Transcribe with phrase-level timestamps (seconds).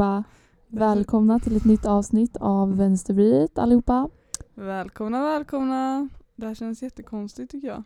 [0.00, 0.24] Ebba!
[0.68, 4.08] Välkomna till ett nytt avsnitt av Vänstervridet allihopa.
[4.54, 6.08] Välkomna, välkomna!
[6.36, 7.82] Det här känns jättekonstigt tycker jag.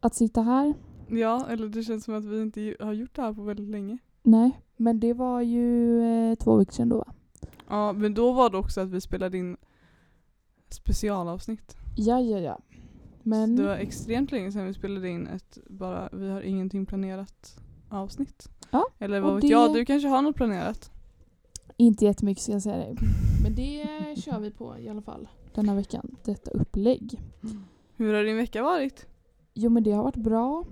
[0.00, 0.74] Att sitta här?
[1.08, 3.98] Ja, eller det känns som att vi inte har gjort det här på väldigt länge.
[4.22, 7.12] Nej, men det var ju eh, två veckor sedan då va?
[7.68, 9.56] Ja, men då var det också att vi spelade in
[10.70, 11.76] specialavsnitt.
[11.96, 12.58] Ja, ja, ja.
[13.22, 16.86] Men Så det var extremt länge sedan vi spelade in ett bara vi har ingenting
[16.86, 17.56] planerat
[17.88, 18.48] avsnitt.
[18.70, 20.90] Ja, Eller vad vet det- jag, du kanske har något planerat?
[21.76, 22.96] Inte jättemycket ska jag säga dig.
[23.42, 23.86] Men det
[24.16, 27.20] kör vi på i alla fall denna veckan, detta upplägg.
[27.96, 29.06] Hur har din vecka varit?
[29.54, 30.64] Jo men det har varit bra.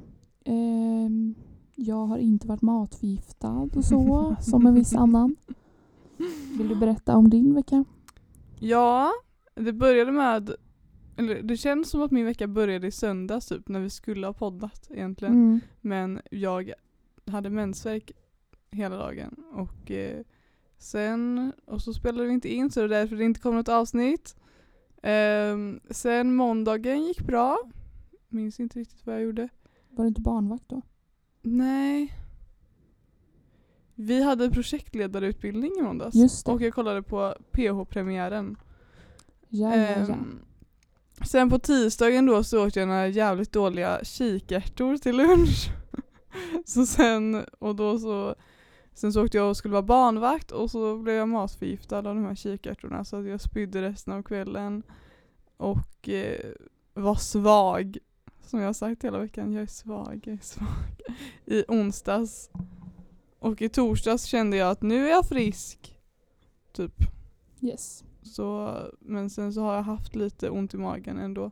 [0.45, 1.35] Ehm,
[1.75, 5.37] jag har inte varit matförgiftad och så, som en viss annan.
[6.59, 7.85] Vill du berätta om din vecka?
[8.61, 9.13] Ja,
[9.55, 10.55] det började med
[11.17, 14.35] eller det känns som att min vecka började i söndags typ när vi skulle ha
[14.35, 15.35] poddat egentligen.
[15.35, 15.61] Mm.
[15.81, 16.73] Men jag
[17.27, 18.13] hade mensvärk
[18.71, 20.25] hela dagen och eh,
[20.83, 23.69] sen, och så spelade vi inte in så det är därför det inte kom något
[23.69, 24.37] avsnitt.
[25.03, 27.59] Ehm, sen måndagen gick bra.
[28.29, 29.49] Minns inte riktigt vad jag gjorde.
[29.91, 30.83] Var du inte barnvakt då?
[31.43, 32.15] Nej.
[33.95, 36.15] Vi hade projektledarutbildning i måndags.
[36.17, 36.53] Just det.
[36.53, 38.57] Och jag kollade på PH-premiären.
[39.49, 39.95] Ja, ja, ja.
[39.95, 40.39] Ehm,
[41.25, 45.69] sen på tisdagen då så åt jag några jävligt dåliga kikärtor till lunch.
[46.65, 48.35] så sen, och då så,
[48.95, 52.25] sen så åkte jag och skulle vara barnvakt och så blev jag matförgiftad av de
[52.25, 54.83] här kikärtorna så att jag spydde resten av kvällen.
[55.57, 56.51] Och eh,
[56.95, 57.99] var svag.
[58.43, 61.03] Som jag har sagt hela veckan, jag är svag, jag är svag.
[61.47, 62.51] I onsdags.
[63.39, 65.99] Och i torsdags kände jag att nu är jag frisk.
[66.73, 66.95] Typ.
[67.61, 68.05] Yes.
[68.23, 71.51] Så, men sen så har jag haft lite ont i magen ändå.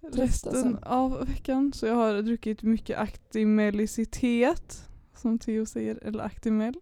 [0.00, 0.88] Tufft Resten alltså.
[0.88, 1.72] av veckan.
[1.72, 4.88] Så jag har druckit mycket Actimelicitet.
[5.16, 6.74] Som Theo säger, eller Actimel.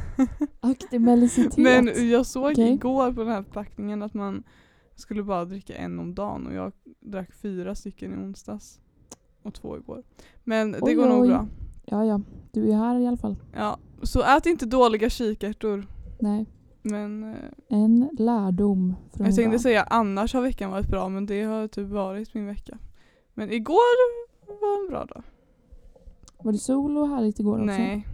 [0.60, 1.56] Aktimelicitet.
[1.58, 2.72] Men jag såg Okej.
[2.72, 4.42] igår på den här förpackningen att man
[4.94, 8.80] skulle bara dricka en om dagen och jag drack fyra stycken i onsdags.
[9.42, 10.02] Och två igår.
[10.44, 11.28] Men det Oj, går nog oj.
[11.28, 11.48] bra.
[11.84, 12.20] Ja, ja.
[12.52, 13.36] Du är här i alla fall.
[13.54, 15.86] Ja, så ät inte dåliga kikärtor.
[16.20, 16.46] Nej.
[16.82, 17.38] Men eh,
[17.68, 19.60] En lärdom från Jag tänkte idag.
[19.60, 22.78] säga annars har veckan varit bra men det har typ varit min vecka.
[23.34, 23.96] Men igår
[24.60, 25.22] var en bra dag.
[26.46, 27.64] Var det sol och härligt igår också?
[27.64, 28.06] Nej.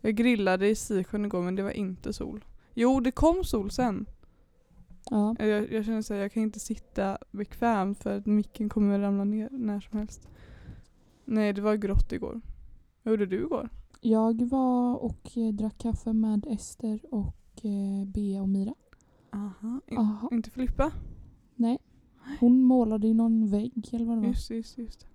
[0.00, 2.44] Jag grillade i Sisjön igår men det var inte sol.
[2.74, 4.06] Jo det kom sol sen.
[5.10, 5.36] Ja.
[5.38, 9.48] Jag, jag känner att jag kan inte sitta bekvämt för att micken kommer ramla ner
[9.52, 10.28] när som helst.
[11.24, 12.40] Nej det var grått igår.
[13.02, 13.68] Vad gjorde du igår?
[14.00, 18.74] Jag var och eh, drack kaffe med Ester och eh, Bea och Mira.
[19.32, 19.80] Aha.
[19.86, 20.28] In, Aha.
[20.32, 20.92] inte Filippa?
[21.54, 21.78] Nej.
[22.40, 24.28] Hon målade i någon vägg eller vad det var.
[24.28, 25.06] Just just just.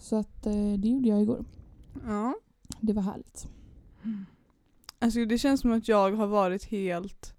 [0.00, 1.44] Så att eh, det gjorde jag igår.
[2.06, 2.34] Ja.
[2.80, 3.48] Det var härligt.
[4.98, 7.34] Alltså det känns som att jag har varit helt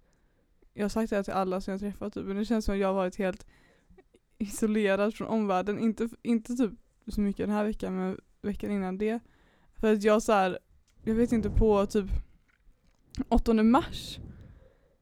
[0.73, 2.73] Jag har sagt det här till alla som jag träffat typ, men det känns som
[2.73, 3.45] att jag har varit helt
[4.37, 5.79] isolerad från omvärlden.
[5.79, 6.71] Inte, inte typ
[7.07, 9.19] så mycket den här veckan men veckan innan det.
[9.75, 10.59] För att jag så här,
[11.03, 12.05] jag vet inte på typ
[13.29, 14.19] 8 mars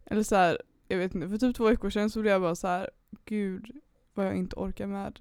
[0.06, 2.56] eller så här, jag vet inte, för typ två veckor sedan så blev jag bara
[2.56, 2.90] så här,
[3.26, 3.82] gud
[4.14, 5.20] vad jag inte orkar med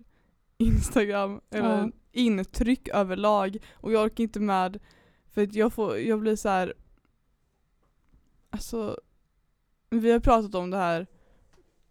[0.59, 1.91] Instagram eller Ja.
[2.13, 4.79] intryck överlag och jag orkar inte med
[5.29, 6.75] för att jag, får, jag blir så här.
[8.51, 8.99] Alltså
[9.91, 11.07] vi har pratat om det här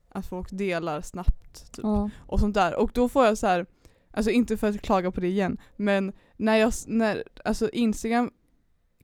[0.10, 2.10] att folk delar snabbt typ, Ja.
[2.18, 3.66] och sånt där och då får jag så här.
[4.12, 8.32] Alltså inte för att klaga på det igen men när jag, när, alltså Instagram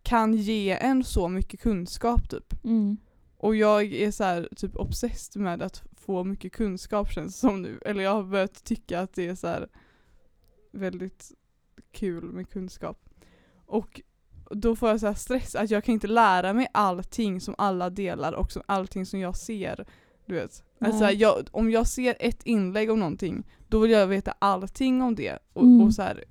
[0.03, 2.97] kan ge en så mycket kunskap typ Mm.
[3.41, 7.79] Och jag är så här typ obsessed med att få mycket kunskap känns som nu.
[7.85, 9.67] Eller jag har börjat tycka att det är så här
[10.71, 11.31] väldigt
[11.91, 13.09] kul med kunskap.
[13.65, 14.01] Och
[14.49, 17.89] då får jag så här stress att jag kan inte lära mig allting som alla
[17.89, 19.85] delar och som, allting som jag ser.
[20.25, 20.63] Du vet.
[20.79, 21.15] Alltså, Nej.
[21.15, 25.39] jag, om jag ser ett inlägg om någonting då vill jag veta allting om det.
[25.53, 25.81] Och, Mm.
[25.81, 26.23] och så här,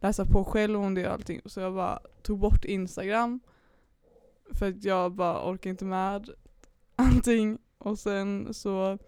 [0.00, 1.40] läsa på själv om det och allting.
[1.44, 3.40] Så jag bara tog bort Instagram.
[4.54, 6.30] För att jag bara orkar inte med
[7.02, 7.58] allting.
[7.78, 8.98] Och sen så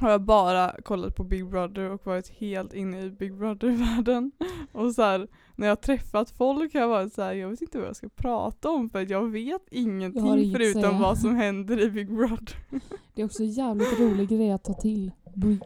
[0.00, 4.32] har jag bara kollat på Big Brother och varit helt inne i Big Brother-världen.
[4.72, 7.62] Och så här, när jag har träffat folk har jag varit så här, jag vet
[7.62, 10.98] inte vad jag ska prata om för jag vet ingenting Jag förutom säga.
[11.00, 12.56] vad som händer i Big Brother.
[13.14, 15.10] Det är också en jävligt rolig grej att ta till.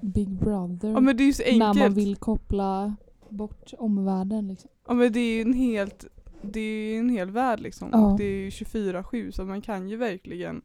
[0.02, 0.90] Big, Brother.
[0.90, 1.96] Ja men det är ju så när man enkelt.
[1.96, 2.96] vill koppla
[3.28, 4.70] bort omvärlden liksom.
[4.88, 6.04] Ja men det är ju en helt,
[6.42, 7.88] det är en hel värld liksom.
[7.92, 7.98] Ja.
[8.12, 10.62] Och det är ju 24-7 så man kan ju verkligen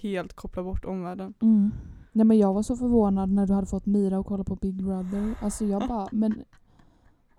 [0.00, 1.34] helt koppla bort omvärlden.
[1.42, 1.70] Mm.
[2.12, 4.84] Nej men jag var så förvånad när du hade fått Mira att kolla på Big
[4.84, 5.34] Brother.
[5.40, 6.44] Alltså jag bara, men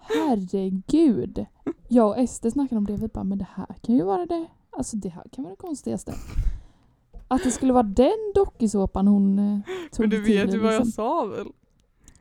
[0.07, 1.45] Herregud.
[1.87, 2.97] Jag och Ester snackade om det.
[2.97, 4.47] Vi bara, men det här kan ju vara det.
[4.69, 6.13] Alltså det här kan vara det konstigaste.
[7.27, 9.59] Att det skulle vara den dokusåpan hon eh,
[9.91, 10.91] tog Men du vet ju vad jag liksom.
[10.91, 11.47] sa väl?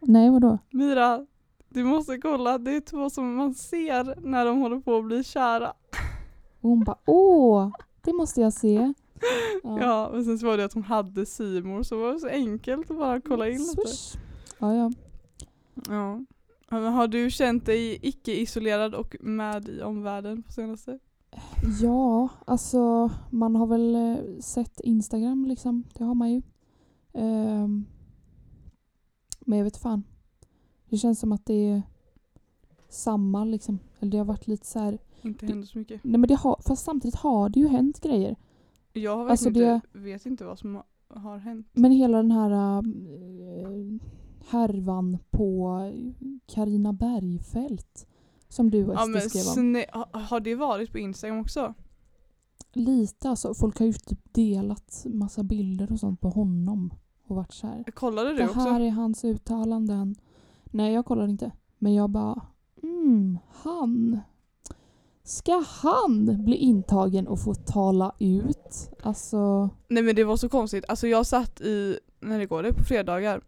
[0.00, 0.58] Nej, vadå?
[0.70, 1.26] Mira,
[1.68, 2.58] du måste kolla.
[2.58, 5.72] Det är två som man ser när de håller på att bli kära.
[6.60, 7.70] Och hon bara, åh,
[8.04, 8.94] det måste jag se.
[9.62, 10.10] Ja, Ja.
[10.12, 12.96] men sen så var det att hon hade Simor så var det så enkelt att
[12.96, 13.82] bara kolla in lite.
[14.58, 14.92] Ja, ja.
[15.88, 16.24] Ja.
[16.90, 20.98] Har du känt dig icke-isolerad och med i omvärlden på senaste?
[21.82, 25.84] Ja, alltså man har väl eh, sett Instagram liksom.
[25.94, 26.42] Det har man ju.
[27.12, 27.84] Ehm,
[29.40, 30.02] men jag vet fan.
[30.88, 31.82] Det känns som att det är
[32.88, 33.78] samma liksom.
[34.00, 34.98] Eller det har varit lite så här.
[35.22, 36.04] Inte händer så mycket.
[36.04, 38.36] Nej men det har, fast samtidigt har det ju hänt grejer.
[38.96, 39.60] Jag vet, Alltså, inte,
[39.92, 41.66] det- vet inte vad som har- hänt.
[41.72, 42.82] Men hela den här äh,
[44.50, 45.78] härvan på
[46.46, 48.06] Karina Bergfeldt.
[48.48, 50.20] Som du och Ja, Ester men skrev om.
[50.22, 51.74] har det varit på Instagram också?
[52.72, 53.54] Lite alltså.
[53.54, 56.94] Folk har ju typ delat massa bilder och sånt på honom.
[57.26, 57.84] Och varit så här.
[57.94, 58.58] Kollade du Det också?
[58.58, 60.14] här är hans uttalanden.
[60.64, 61.50] Nej, jag kollar inte.
[61.78, 62.42] Men jag bara,
[62.82, 64.20] mm, han.
[65.26, 68.90] Ska han bli intagen och få tala ut?
[69.02, 70.84] Alltså, Nej men det var så konstigt.
[70.88, 73.40] Alltså jag satt i, när det går det, på fredagar.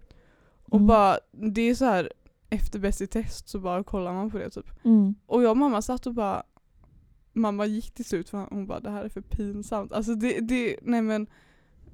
[0.65, 0.87] Och Mm.
[0.87, 2.13] bara, det är så här
[2.51, 4.85] efter Bäst i test så bara kollar man på det typ.
[4.85, 6.43] mm, Och jag och mamma satt och bara,
[7.33, 9.93] mamma gick till slut för hon bara det här är för pinsamt.
[9.93, 11.27] Alltså det, det nej men,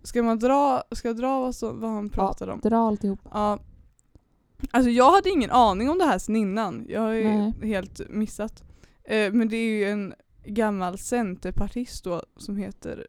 [0.03, 2.61] ska man dra, ska jag dra vad, som, vad han pratade om?
[2.61, 3.19] dra alltihop.
[3.33, 3.59] Ja.
[4.71, 6.87] Alltså jag hade ingen aning om det här sen innan.
[6.89, 7.53] Jag har ju Nej.
[7.63, 8.63] helt missat.
[9.05, 10.15] Eh, men det är ju en
[10.45, 13.07] gammal centerpartist då som heter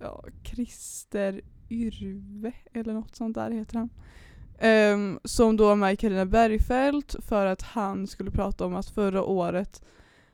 [0.00, 3.90] ja, Christer Yrve eller något sånt där heter han.
[4.58, 8.88] Ehm, som då var med i Carina Bergfeldt för att han skulle prata om att
[8.88, 9.82] förra året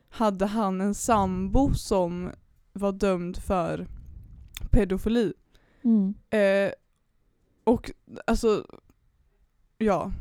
[0.09, 2.31] hade han en sambo som
[2.73, 3.87] var dömd för
[4.71, 5.33] pedofili.
[5.83, 6.13] Mm.
[6.29, 6.73] Eh,
[7.63, 7.91] och
[8.25, 8.65] alltså,
[9.77, 10.11] ja.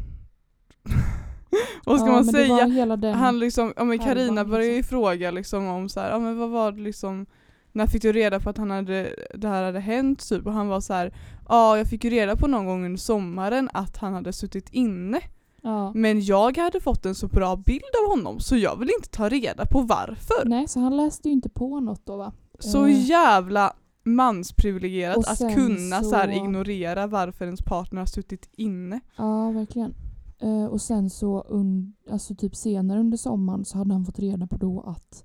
[1.85, 3.13] vad ska ja, man säga?
[3.15, 4.89] Han liksom, ja men Carina började ju liksom.
[4.91, 7.27] fråga liksom om så här, ja men vad var det liksom,
[7.73, 10.47] när fick du reda på att han hade, det här hade hänt typ?
[10.47, 11.15] Och han var så här,
[11.49, 15.21] ja jag fick ju reda på någon gång under sommaren att han hade suttit inne.
[15.63, 15.93] ja.
[15.95, 19.29] Men jag hade fått en så bra bild av honom så jag vill inte ta
[19.29, 20.45] reda på varför.
[20.45, 22.33] Nej, så han läste ju inte på något då va?
[22.59, 23.09] Så Eh.
[23.09, 23.73] jävla
[24.05, 26.11] mansprivilegierat att kunna så...
[26.11, 29.01] så- ignorera varför ens partner har suttit inne.
[29.17, 29.95] Ja, verkligen.
[30.41, 34.47] Eh, och sen så un, alltså typ senare under sommaren så hade han fått reda
[34.47, 35.25] på då att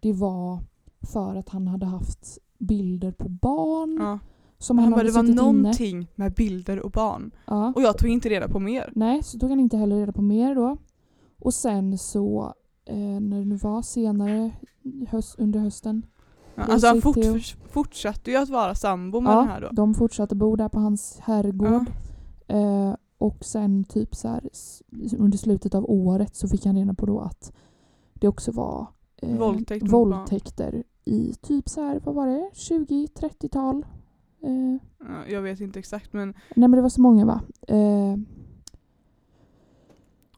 [0.00, 0.60] det var
[1.12, 4.18] för att han hade haft bilder på barn Ja.
[4.58, 5.42] som Han, han, bara, hade det var suttit inne.
[5.42, 7.30] någonting med bilder och barn.
[7.46, 7.72] Ja.
[7.76, 8.92] Och jag tog inte reda på mer.
[8.94, 10.76] Nej, så tog han inte heller reda på mer då.
[11.40, 12.54] Och sen så,
[12.84, 14.50] eh, när det nu var senare
[15.08, 16.02] höst, under hösten.
[16.54, 17.16] Ja, alltså han fort,
[17.70, 19.68] fortsatte ju att vara sambo med den här då.
[19.72, 21.86] de fortsatte bo där på hans herrgård.
[22.46, 24.42] Eh, och sen typ så här,
[25.18, 27.52] under slutet av året så fick han reda på då att
[28.14, 28.86] det också var
[29.22, 33.86] eh, Våldtäkt våldtäkter i typ så här, vad var det, 20-30-tal?
[34.42, 37.40] Eh, Ja, jag vet inte exakt men nej men det var så många va?
[37.68, 38.16] Eh,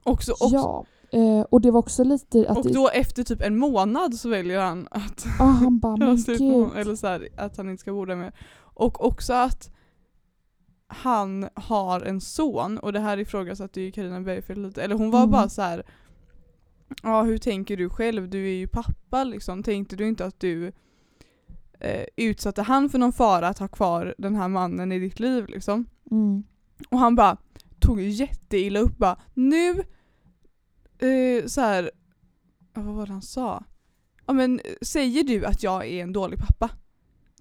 [0.04, 0.84] också, också ja.
[1.12, 4.28] Eh, och det var också lite att och det, då efter typ en månad så
[4.28, 6.68] väljer han att ah, han bara men med gud.
[6.76, 8.32] Eller så här, att han inte ska bo där mer.
[8.58, 9.70] Och också att
[10.92, 14.82] han har en son och det här ifrågasatte ju Carina Bergfeldt lite.
[14.82, 15.30] Eller hon var Mm.
[15.30, 15.82] bara så här.
[17.02, 18.28] Ja hur tänker du själv?
[18.30, 19.62] Du är ju pappa liksom.
[19.62, 20.72] Tänkte du inte att du
[21.80, 25.46] eh, utsatte han för någon fara att ha kvar den här mannen i ditt liv
[25.48, 25.86] liksom?
[26.10, 26.44] Mm.
[26.90, 27.36] Och han bara
[27.80, 29.70] tog jätteilla upp bara nu
[30.98, 31.90] eh, så här,
[32.74, 33.64] vad var det han sa?
[34.26, 36.70] Ja men eh, säger du att jag är en dålig pappa?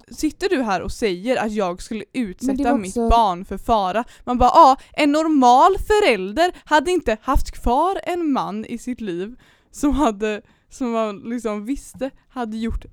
[0.07, 4.03] Sitter du här och säger att jag skulle utsätta var mitt också- barn för fara?
[4.23, 9.35] Man bara ja, en normal förälder hade inte haft kvar en man i sitt liv
[9.71, 12.85] som hade, som man liksom visste hade gjort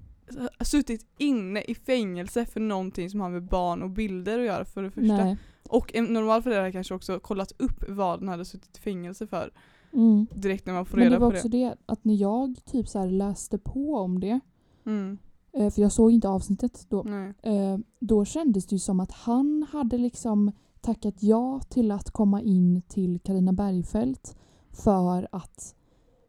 [0.64, 4.82] suttit inne i fängelse för någonting som har med barn och bilder att göra för
[4.82, 5.24] det första.
[5.24, 5.36] Nej.
[5.68, 9.26] Och en normal förälder hade kanske också kollat upp vad den hade suttit i fängelse
[9.26, 9.50] för
[9.92, 10.26] Mm.
[10.34, 11.58] direkt när man får Men reda det var på också det.
[11.68, 11.76] det.
[11.86, 14.40] att när jag typ så här läste på om det,
[14.86, 15.18] Mm.
[15.56, 17.34] Eh, för jag såg inte avsnittet då, Nej.
[17.42, 22.42] eh, då kändes det ju som att han hade liksom tackat ja till att komma
[22.42, 24.36] in till Karina Bergfeldt
[24.70, 25.74] för att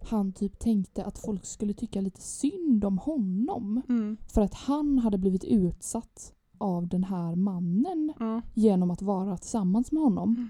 [0.09, 3.81] han typ tänkte att folk skulle tycka lite synd om honom.
[3.89, 4.17] Mm.
[4.27, 8.41] För att han hade blivit utsatt av den här mannen Ja.
[8.53, 10.35] genom att vara tillsammans med honom.
[10.35, 10.49] Mm.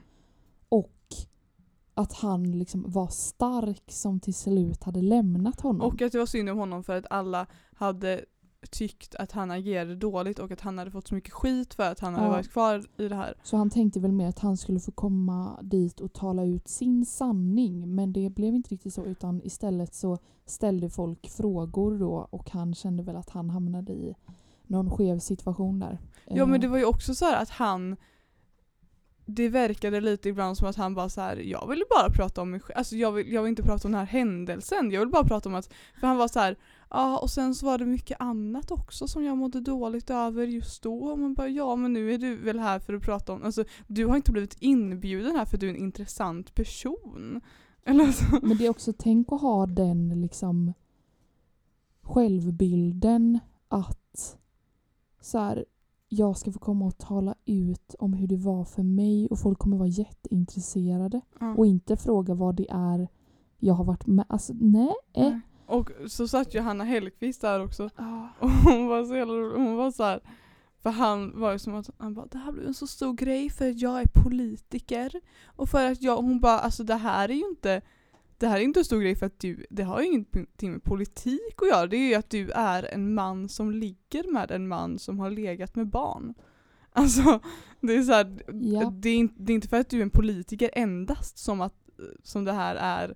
[0.69, 0.93] Och
[1.93, 5.87] att han liksom var stark som till slut hade lämnat honom.
[5.87, 8.25] Och att det var synd om honom för att alla hade
[8.71, 11.99] tyckt att han agerade dåligt och att han hade fått så mycket skit för att
[11.99, 12.31] han hade Ja.
[12.31, 13.33] varit kvar i det här.
[13.43, 17.05] Så han tänkte väl mer att han skulle få komma dit och tala ut sin
[17.05, 17.95] sanning.
[17.95, 22.75] Men det blev inte riktigt så utan istället så ställde folk frågor då och han
[22.75, 24.15] kände väl att han hamnade i
[24.67, 25.99] någon skev situation där.
[26.25, 27.95] Ja men Eh, det var ju också så här att han
[29.29, 32.51] det verkade lite ibland som att han bara så här, jag ville bara prata om
[32.51, 32.77] mig själv.
[32.77, 34.91] Alltså jag vill, jag vill inte prata om den här händelsen.
[34.91, 35.69] Jag vill bara prata om att,
[35.99, 36.55] för han var så här,
[36.89, 40.83] ja och sen så var det mycket annat också som jag mådde dåligt över just
[40.83, 40.99] då.
[41.03, 43.63] Och man bara, ja men nu är du väl här för att prata om, alltså
[43.87, 47.41] du har inte blivit inbjuden här för att du är en intressant person.
[47.83, 48.39] Eller så.
[48.41, 50.73] Men det är också, tänk att ha den liksom
[52.01, 54.37] självbilden att
[55.21, 55.65] så här,
[56.09, 59.59] jag ska få komma och tala ut om hur det var för mig och folk
[59.59, 61.55] kommer vara jätteintresserade Ja.
[61.55, 63.07] och inte fråga vad det är
[63.59, 64.25] jag har varit med.
[64.29, 64.93] Alltså nej.
[65.15, 65.39] Nej.
[65.67, 67.89] Och så satt ju Hanna Hellquist där också.
[68.39, 69.63] Och hon var så jävla rolig.
[69.63, 70.19] Hon var så här,
[70.83, 73.49] för han var ju som att han bara, det här blir en så stor grej
[73.49, 75.11] för att jag är politiker.
[75.45, 77.81] Och för att jag, hon bara, alltså det här är ju inte
[78.39, 80.83] det här är inte en stor grej för att du, det har ju ingenting med
[80.83, 81.87] politik att göra.
[81.87, 85.31] Det är ju att du är en man som ligger med en man som har
[85.31, 86.33] legat med barn.
[86.97, 87.39] Alltså,
[87.81, 88.93] det är så här, Ja.
[88.93, 91.73] det, är det är inte för att du är en politiker endast som att
[92.23, 93.15] som det här är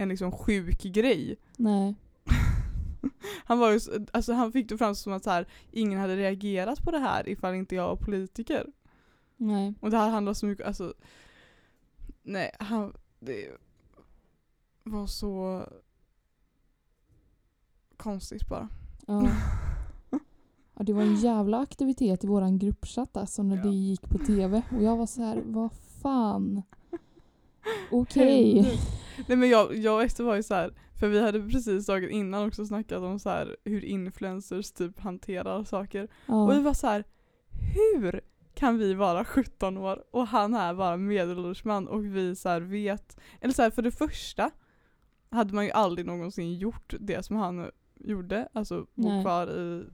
[0.00, 1.36] en liksom sjuk grej.
[1.56, 1.94] Nej.
[3.44, 3.80] Han, var ju,
[4.12, 7.28] alltså han fick det fram som att så här, ingen hade reagerat på det här
[7.28, 8.66] ifall inte jag var politiker.
[9.36, 9.74] Nej.
[9.80, 10.94] Och det här handlar så mycket, alltså
[12.22, 13.48] nej, han, det
[14.82, 15.66] var så
[17.96, 18.68] konstigt bara.
[19.06, 19.30] Ja.
[20.74, 20.82] ja.
[20.84, 23.62] Det var en jävla aktivitet i våran gruppchatt alltså när Ja.
[23.62, 26.62] det gick på tv och jag var så här, vad fan.
[27.90, 28.78] Okej.
[29.28, 32.10] Nej men jag, jag och Ester var ju så här, för vi hade precis dagen
[32.10, 36.08] innan också snackat om så här hur influencers typ hanterar saker.
[36.26, 36.60] Och vi Ja.
[36.60, 37.04] var så här,
[37.74, 38.20] hur
[38.54, 43.18] kan vi vara 17 år och han är bara medelålders man och vi så vet,
[43.40, 44.50] eller så här, för det första
[45.30, 49.84] hade man ju aldrig någonsin gjort det som han gjorde, alltså bo kvar i,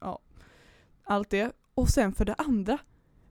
[0.00, 0.18] ja,
[1.04, 1.52] allt det.
[1.74, 2.78] Och sen för det andra,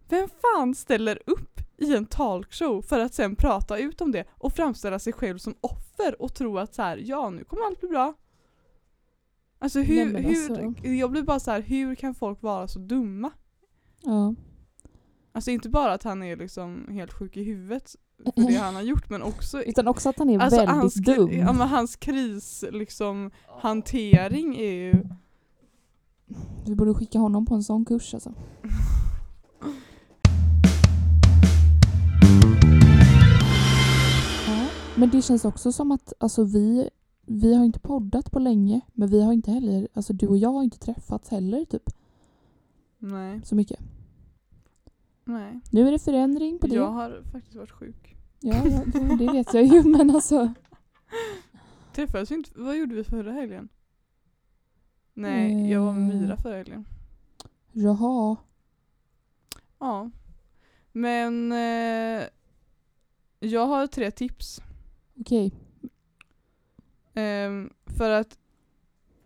[0.09, 4.53] vem fan ställer upp i en talkshow för att sen prata ut om det och
[4.53, 7.89] framställa sig själv som offer och tro att så här, ja nu kommer allt bli
[7.89, 8.13] bra.
[9.59, 12.67] Alltså hur, Nej, men hur alltså- jag blir bara så här, hur kan folk vara
[12.67, 13.31] så dumma?
[14.01, 14.35] ja.
[15.33, 17.95] Alltså inte bara att han är liksom helt sjuk i huvudet
[18.35, 20.93] för det han har gjort men också Utan också att han är alltså, väldigt hans,
[20.93, 21.31] dum.
[21.31, 25.03] Ja, men hans kris liksom hantering är ju
[26.65, 28.33] Vi borde skicka honom på en sån kurs alltså.
[34.97, 36.89] Men det känns också som att alltså, vi,
[37.25, 40.49] vi har inte poddat på länge men vi har inte heller, alltså du och jag
[40.49, 41.89] har inte träffats heller typ
[42.97, 43.79] Nej, så mycket.
[45.23, 45.59] nej.
[45.69, 46.75] Nu är det förändring på det.
[46.75, 48.17] Jag har faktiskt varit sjuk.
[48.39, 50.53] Ja, ja det, det vet jag ju men alltså.
[51.93, 53.69] Träffades inte, vad gjorde vi förra helgen?
[55.13, 56.21] Nej, jag var med.
[56.21, 56.85] Mira förra helgen.
[57.71, 58.35] Jaha.
[59.79, 60.09] Ja.
[60.91, 62.23] Men eh,
[63.39, 64.61] jag har tre tips.
[65.21, 65.51] Okej.
[67.13, 68.37] Ehm, för att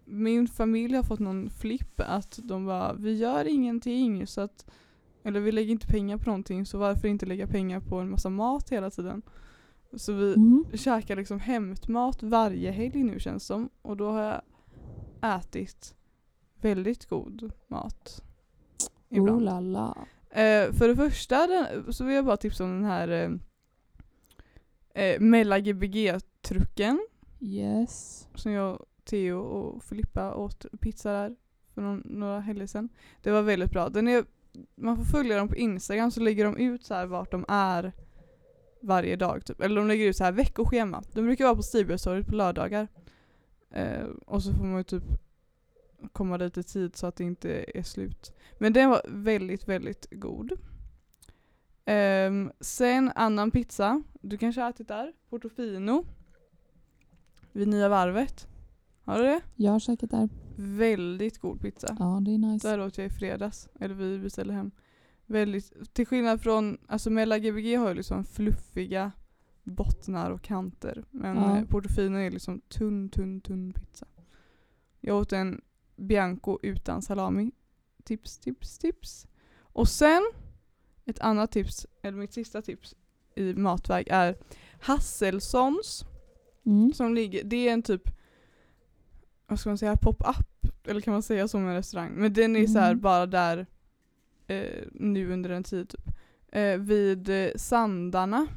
[0.05, 4.65] min familj har fått någon flipp att de bara, vi gör ingenting så att
[5.23, 8.29] eller vi lägger inte pengar på någonting så varför inte lägga pengar på en massa
[8.29, 9.21] mat hela tiden?
[9.93, 10.65] Så vi Mm.
[10.73, 14.41] käkar liksom hämtmat varje helg nu känns det som och då har jag
[15.39, 15.95] ätit
[16.61, 18.23] väldigt god mat.
[19.09, 19.41] Oh Ibland.
[19.41, 19.97] la la.
[20.29, 23.29] Eh, för det första den, så vill jag bara tipsa om den här eh,
[24.95, 26.99] eh, Mella Gbg-trucken
[27.39, 28.27] Yes.
[28.35, 31.35] som jag, Theo och Filippa åt pizza där
[31.73, 32.89] för någon, några helger sedan.
[33.21, 33.89] Det var väldigt bra.
[33.89, 34.25] Den är,
[34.75, 37.93] man får följa dem på Instagram så lägger de ut så här vart de är
[38.81, 39.45] varje dag.
[39.45, 39.61] Typ.
[39.61, 41.03] Eller de lägger ut så här veckoschema.
[41.13, 42.87] De brukar vara på Stibergstorget på lördagar.
[43.71, 45.03] Eh, och så får man ju typ
[46.11, 48.33] komma dit i tid så att det inte är slut.
[48.57, 50.51] Men den var väldigt, väldigt god.
[51.85, 54.03] Ehm, sen annan pizza.
[54.21, 55.13] Du kanske har ätit där?
[55.29, 56.05] Portofino.
[57.51, 58.47] Vid Nya Varvet.
[59.03, 59.41] Har du det?
[59.55, 60.29] Jag har käkat där.
[60.57, 61.95] Väldigt god pizza.
[61.99, 62.67] Ja, det är nice.
[62.67, 63.69] Där åt jag i fredags.
[63.79, 64.71] Eller vi beställde hem.
[65.25, 69.11] Väldigt, till skillnad från, alltså Mella Gbg har ju liksom fluffiga
[69.63, 71.05] bottnar och kanter.
[71.11, 71.63] Men ja.
[71.69, 74.05] Portofino är liksom tunn, tunn, tunn pizza.
[75.01, 75.61] Jag åt en
[75.95, 77.51] Bianco utan salami.
[78.03, 79.27] Tips, tips, tips.
[79.57, 80.31] Och sen,
[81.05, 82.95] ett annat tips, eller mitt sista tips,
[83.35, 84.35] i matväg är
[84.81, 86.05] Hasselsons
[86.65, 86.93] Mm.
[86.93, 88.09] som ligger, det är en typ,
[89.47, 90.67] vad ska man säga, pop-up?
[90.87, 92.11] Eller kan man säga med en restaurang?
[92.15, 93.01] Men den är så här Mm.
[93.01, 93.65] bara där
[94.47, 96.07] eh, nu under en tid typ.
[96.51, 98.47] Eh, vid eh, Sandarna,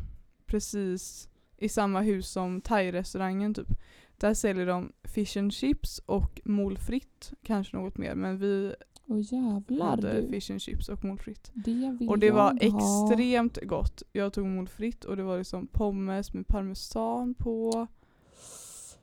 [0.47, 3.69] precis i samma hus som thai-restaurangen typ.
[4.17, 8.75] Där säljer de fish and chips och molfritt, kanske något mer men vi
[9.11, 10.29] Åh jävlar hade du.
[10.41, 11.51] fish and chips och molfritt.
[11.55, 13.09] Det vill Och det var jag ha.
[13.11, 14.03] extremt gott.
[14.13, 17.87] Jag tog molfritt och det var liksom pommes med parmesan på.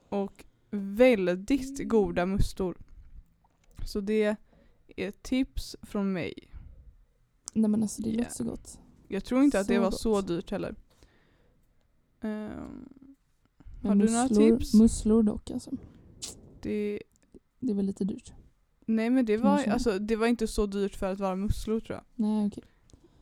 [0.09, 1.87] Och väldigt Mm.
[1.89, 2.77] goda mustor.
[3.85, 4.35] Så det
[4.95, 6.33] är tips från mig.
[7.53, 8.17] Nej men alltså det Ja.
[8.17, 8.79] låter så gott.
[9.07, 9.99] Jag tror inte att det Så var gott.
[9.99, 10.75] så dyrt heller.
[12.19, 12.51] Men
[13.83, 14.73] Har du några musslor, tips?
[14.73, 15.71] Musslor dock alltså.
[16.61, 17.01] det,
[17.59, 18.33] Det är väl lite dyrt.
[18.85, 21.95] Nej men det var, alltså, det var inte så dyrt för att vara musslor tror
[21.95, 22.03] jag.
[22.15, 22.63] Nej okej.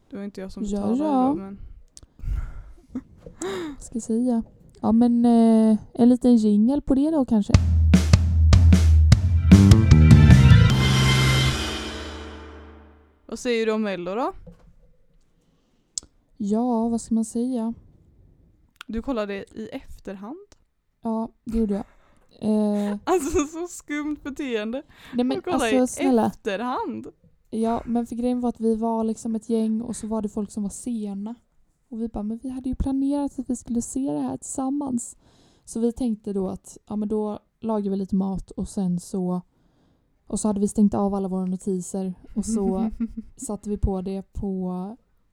[0.09, 1.27] Det var inte jag som Ja, betalade ja.
[1.27, 1.59] då men.
[3.79, 4.43] Ska säga?
[4.81, 7.53] Ja men eh, en liten jingel på det då kanske.
[13.25, 14.33] Vad säger du om mello då?
[16.37, 17.73] Ja, vad ska man säga?
[18.87, 20.47] Du kollade i efterhand?
[21.01, 21.83] Ja, det gjorde jag.
[22.43, 24.83] Eh, Alltså så skumt beteende.
[25.13, 26.25] nej men Jag kollar alltså i snälla.
[26.27, 27.07] efterhand.
[27.49, 30.29] Ja, men för grejen var att vi var liksom ett gäng och så var det
[30.29, 31.35] folk som var sena.
[31.89, 35.17] Och vi bara, men vi hade ju planerat att vi skulle se det här tillsammans.
[35.65, 39.41] Så vi tänkte då att, ja men då lagar vi lite mat och sen så
[40.27, 42.89] och så hade vi stängt av alla våra notiser och så
[43.37, 44.71] satte vi på det på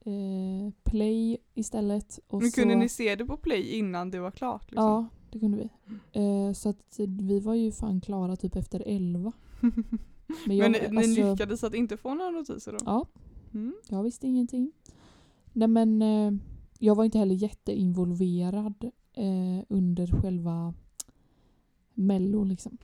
[0.05, 2.19] eh, play istället.
[2.29, 4.71] Och Men så, kunde ni se det på play innan det var klart?
[4.71, 4.85] Liksom?
[4.85, 5.71] Ja, det kunde vi.
[6.13, 9.33] Eh, så att vi var ju fan klara typ efter elva.
[10.47, 12.79] Men, jag, Men ni, ni alltså, lyckades att inte få några notiser då?
[12.85, 13.07] Ja,
[13.55, 13.75] Mm.
[13.89, 14.73] jag visste ingenting.
[15.53, 16.33] Nej men eh,
[16.79, 20.75] jag var inte heller jätteinvolverad eh, under själva
[21.95, 22.79] mello liksom.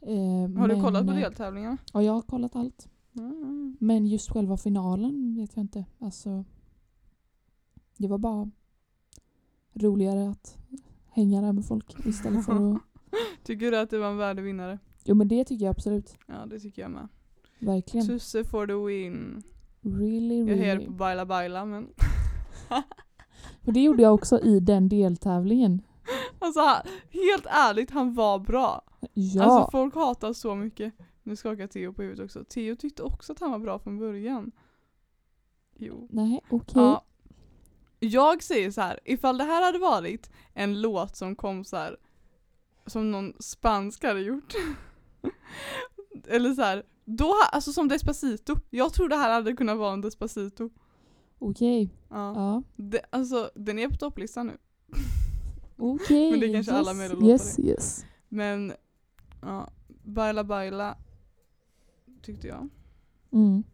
[0.00, 0.16] Eh,
[0.58, 1.76] Har du men, kollat på eh, deltävlingarna?
[1.92, 2.88] Ja, jag har kollat allt.
[3.16, 3.76] Mm.
[3.80, 5.84] Men just själva finalen vet jag inte.
[5.98, 6.44] Alltså,
[7.96, 8.50] det var bara
[9.74, 10.58] roligare att
[11.16, 12.82] hänga där med folk istället för att...
[13.44, 14.78] Tycker du att det var en värdig vinnare?
[15.04, 16.18] Jo men det tycker jag absolut.
[16.26, 17.08] Ja det tycker jag med.
[17.58, 18.06] Verkligen.
[18.06, 19.42] Tusse for the win.
[19.80, 20.86] Really, Jag hejar really.
[20.86, 21.88] på Baila Baila men
[23.66, 25.82] Och det gjorde jag också i den deltävlingen.
[26.38, 26.60] alltså
[27.10, 28.82] helt ärligt han var bra.
[29.14, 29.44] Ja.
[29.44, 30.94] Alltså folk hatar så mycket.
[31.22, 32.44] Nu skakar Theo på huvudet också.
[32.44, 34.52] Theo tyckte också att han var bra från början.
[35.76, 36.08] Jo.
[36.10, 36.82] Nej, okej.
[36.82, 37.04] Ja.
[38.00, 41.96] Jag säger så här, ifall det här hade varit en låt som kom så här
[42.86, 44.54] som någon spansk hade gjort.
[46.28, 48.56] Eller så här, då, alltså som Despacito.
[48.70, 50.70] Jag tror det här hade kunnat vara en Despacito.
[51.38, 51.90] Okej.
[52.08, 52.34] Ja.
[52.34, 52.62] Ja.
[52.76, 54.56] Det, alltså den är på topplistan nu.
[55.76, 56.30] Okej.
[56.30, 58.04] Men det kanske alla yes, mellolåtar Yes, yes.
[58.28, 58.72] Men
[59.42, 59.70] ja,
[60.04, 60.96] Baila Baila
[62.22, 62.68] tyckte jag.
[63.32, 63.64] Mm.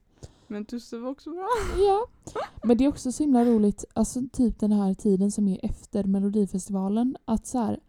[0.53, 1.49] Men Tusse var också bra.
[1.79, 2.07] Ja.
[2.65, 6.05] Men det är också så himla roligt, alltså typ den här tiden som är efter
[6.05, 7.81] Melodifestivalen, att så här,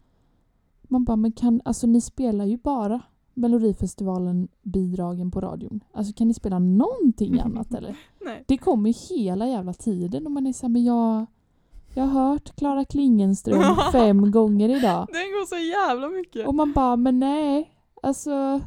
[0.82, 3.02] man bara, men kan, alltså ni spelar ju bara
[3.34, 5.84] Melodifestivalen bidragen på radion.
[5.92, 7.96] Alltså kan ni spela någonting annat eller?
[8.20, 8.44] Nej.
[8.48, 11.26] Det kommer hela jävla tiden och man är såhär, men jag,
[11.94, 15.08] jag har hört Klara Klingenström fem gånger idag.
[15.12, 16.46] Den går så jävla mycket.
[16.46, 17.70] Och man bara, men nej,
[18.02, 18.60] alltså,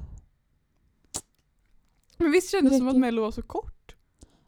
[2.18, 2.98] Men visst kändes det som att.
[2.98, 3.77] Mello var så kort?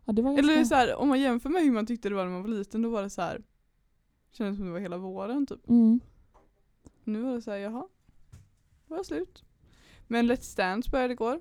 [0.10, 0.54] Ja det var ganska...
[0.54, 2.50] Eller så här, om man jämför med hur man tyckte det var när man var
[2.50, 3.44] liten, då var det så här.
[4.32, 5.70] Kändes som det var hela våren typ.
[5.70, 6.00] Mm.
[7.04, 7.88] Nu var det så här, jaha.
[8.88, 9.44] Det var slut.
[10.08, 11.40] Men Let's Dance började igår.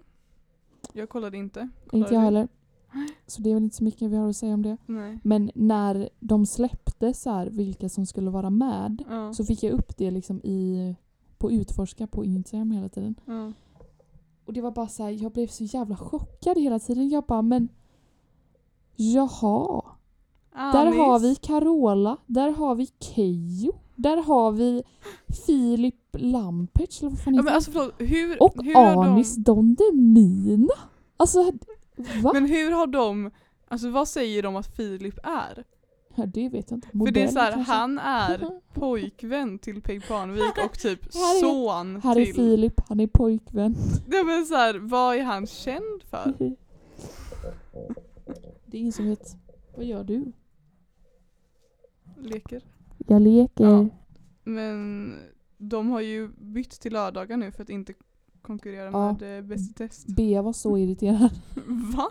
[0.92, 1.68] Jag kollade inte.
[1.86, 2.48] Kollade Inte jag heller.
[3.26, 4.76] Så det är väl inte så mycket vi har att säga om det.
[4.86, 5.18] Nej.
[5.24, 9.34] Men när de släppte så här, vilka som skulle vara med Ja.
[9.34, 10.96] så fick jag upp det liksom i,
[11.38, 13.14] på Utforska på Instagram hela tiden.
[13.26, 13.52] ja.
[14.44, 17.08] Och det var bara så här, jag blev så jävla chockad hela tiden.
[17.08, 17.68] Jag bara, men
[18.98, 19.82] jaha.
[20.72, 20.96] Där Anis.
[20.96, 24.82] har vi Carola, där har vi Keyyo, där har vi
[25.46, 27.54] Filip Lampertz, eller vad fan Ja, heter han?
[27.56, 30.72] alltså förlåt, hur, Och hur Anis de, Don Demina.
[31.16, 31.52] Alltså,
[32.22, 32.30] va?
[32.34, 33.30] Men hur har de,
[33.68, 35.64] alltså vad säger de att Filip är?
[36.14, 36.88] Ja, det vet jag inte.
[36.88, 37.72] För det är Modell så här, kanske?
[37.72, 42.34] han är pojkvän till Peg Parnevik och typ Här är- son Här är till...
[42.34, 43.74] Filip, han är pojkvän.
[44.10, 46.34] Ja, men så här, vad är han känd för?
[48.70, 49.36] Det är ingen som vet.
[49.76, 50.32] Vad gör du?
[52.16, 52.62] Leker.
[53.06, 53.64] Jag leker.
[53.64, 53.86] Ja.
[54.44, 55.14] Men
[55.58, 57.94] de har ju bytt till lördagar nu för att inte
[58.42, 59.12] konkurrera Ja.
[59.20, 60.06] med eh, Bäst i test.
[60.06, 61.30] Bea var så irriterad.
[61.96, 62.10] Va?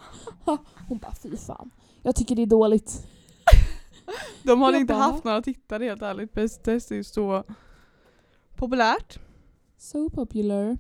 [0.88, 1.72] Hon bara fy fan.
[2.04, 3.08] Jag tycker det är dåligt.
[4.44, 6.34] De har Jag inte bara- haft några tittare helt ärligt.
[6.34, 7.44] Bäst test är ju så
[8.56, 9.20] populärt.
[9.78, 10.78] So popular.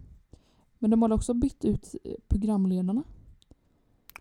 [0.79, 3.03] Men de har också bytt ut eh, programledarna.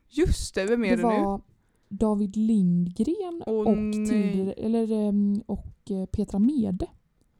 [0.09, 1.41] Just det, vem är det det, var
[1.89, 6.87] David Lindgren Åh, och, tidigare, eller, ehm, och eh, Petra Mede.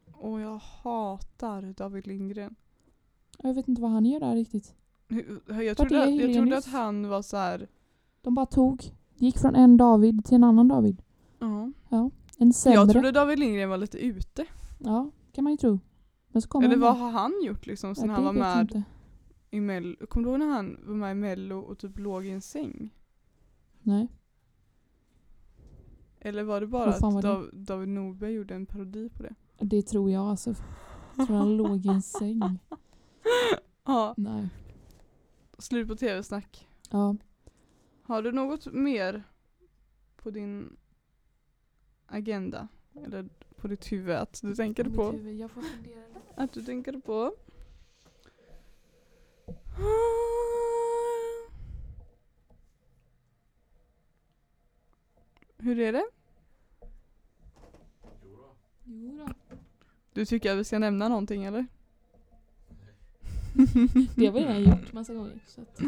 [0.05, 0.13] nu?
[0.13, 2.55] Och jag hatar David Lindgren.
[3.37, 4.75] Jag vet inte vad han gör där riktigt.
[5.47, 7.67] Jag trodde, att, jag trodde att han var så här.
[8.21, 11.01] De bara tog, gick från en David till en annan David.
[11.89, 12.11] Ja.
[12.37, 12.75] En sämre.
[12.75, 14.45] Jag trodde David Lindgren var lite ute.
[14.79, 15.79] Ja, kan man ju tro.
[16.31, 18.61] Men så kommer Eller han vad har han gjort liksom sen Ja, han var med
[18.61, 18.83] inte.
[19.57, 20.07] I Mello?
[20.07, 22.89] Kommer du ihåg när han var med i Mello och typ låg i en säng?
[23.81, 24.07] Nej.
[26.19, 27.31] Eller var det bara Vad fan att var?
[27.31, 29.35] Dav- David Nordberg gjorde en parodi på det?
[29.59, 30.55] Det tror jag alltså.
[31.17, 32.41] Jag tror han låg i en säng.
[33.89, 34.49] Ja, Nej.
[35.59, 36.67] slut på tv-snack.
[36.91, 37.15] Ja.
[38.01, 39.23] Har du något mer
[40.15, 40.77] på din
[42.05, 42.67] agenda?
[42.93, 45.29] Eller på ditt huvud att du tänker på?
[45.29, 46.19] Jag får fundera lite.
[46.35, 47.33] Att du tänker på?
[55.57, 56.05] Hur är det?
[58.83, 59.33] Jo då.
[60.13, 61.65] Du tycker att vi ska nämna någonting eller?
[64.15, 65.39] Det har vi redan gjort massa gånger.
[65.47, 65.79] Så att.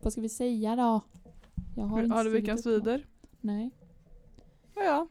[0.00, 1.00] Vad ska vi säga då?
[1.76, 2.86] Jag har, inte Har du skrivit veckans upp något.
[2.86, 3.06] vider?
[3.40, 3.70] Nej.
[4.74, 5.08] Ja, ja.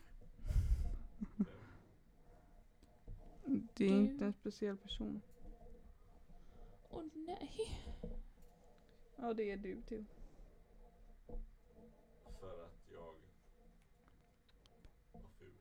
[3.74, 5.22] Det är Du- inte en speciell person.
[6.90, 7.52] Åh nej.
[9.16, 10.06] Ja, det är du till.
[12.40, 13.14] För att jag
[15.12, 15.54] var ful.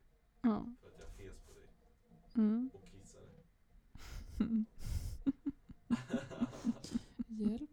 [0.43, 0.67] Ja.
[0.83, 1.69] För att jag fes på dig
[2.37, 2.71] Mm.
[2.75, 3.27] och kissade.
[7.29, 7.71] Hjälp.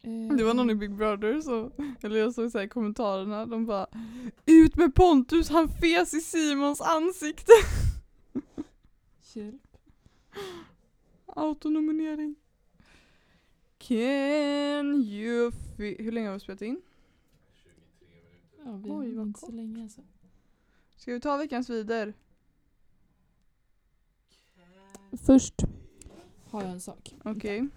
[0.38, 1.70] Det var någon i Eh, Big Brother så,
[2.02, 3.86] eller jag såg så här i kommentarerna, de bara
[4.46, 7.52] Ut med Pontus, han fes i Simons ansikte!
[9.38, 9.76] Hjälp.
[11.26, 12.34] Autonominering.
[13.78, 16.80] Can you fe- Hur länge har vi spelat in?
[17.52, 17.72] 23
[18.10, 18.70] minuter.
[18.70, 19.54] Ja, vi Oj, har vad inte så kort.
[19.54, 20.00] länge alltså.
[20.96, 22.14] Ska vi ta veckans vider?
[25.12, 25.54] Först
[26.44, 27.14] har jag en sak.
[27.24, 27.68] Okej.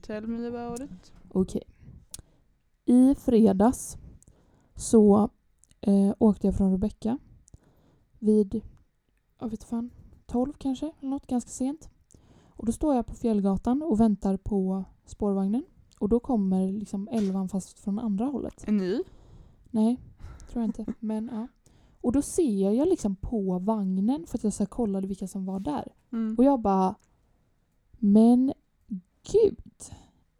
[0.00, 1.12] Tell me about it.
[1.28, 1.62] Okej.
[2.84, 3.96] I fredags
[4.74, 5.30] så
[5.80, 7.18] eh, åkte jag från Rebecka
[8.18, 8.60] vid,
[9.38, 9.90] jag vet fan,
[10.28, 11.88] 12 kanske, något ganska sent.
[12.48, 15.64] Och då står jag på Fjällgatan och väntar på spårvagnen.
[15.98, 18.64] Och då kommer liksom elvan fast från andra hållet.
[18.66, 19.00] En ny?
[19.70, 19.96] Nej,
[20.50, 20.92] tror jag inte.
[21.00, 21.48] Men ja.
[22.00, 25.44] Och då ser jag liksom på vagnen för att jag så här kollade vilka som
[25.44, 25.92] var där.
[26.12, 26.34] Mm.
[26.38, 26.94] Och jag bara,
[27.98, 28.52] men
[29.32, 29.60] gud.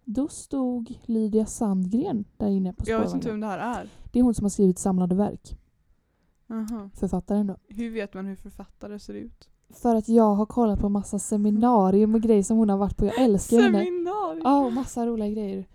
[0.04, 3.40] Då stod Lydia Sandgren där inne på Jag vet inte spårvagnen.
[3.40, 3.90] vem det här är.
[4.12, 5.58] Det är hon som har skrivit samlade verk.
[6.50, 6.90] Aha.
[6.94, 7.56] Författaren då.
[7.68, 9.48] Hur vet man hur författare ser ut?
[9.70, 13.06] För att jag har kollat på massa seminarium och grejer som hon har varit på.
[13.06, 13.84] Jag älskar henne.
[13.84, 14.42] Seminarium!
[14.44, 15.66] Ja, och massa roliga grejer.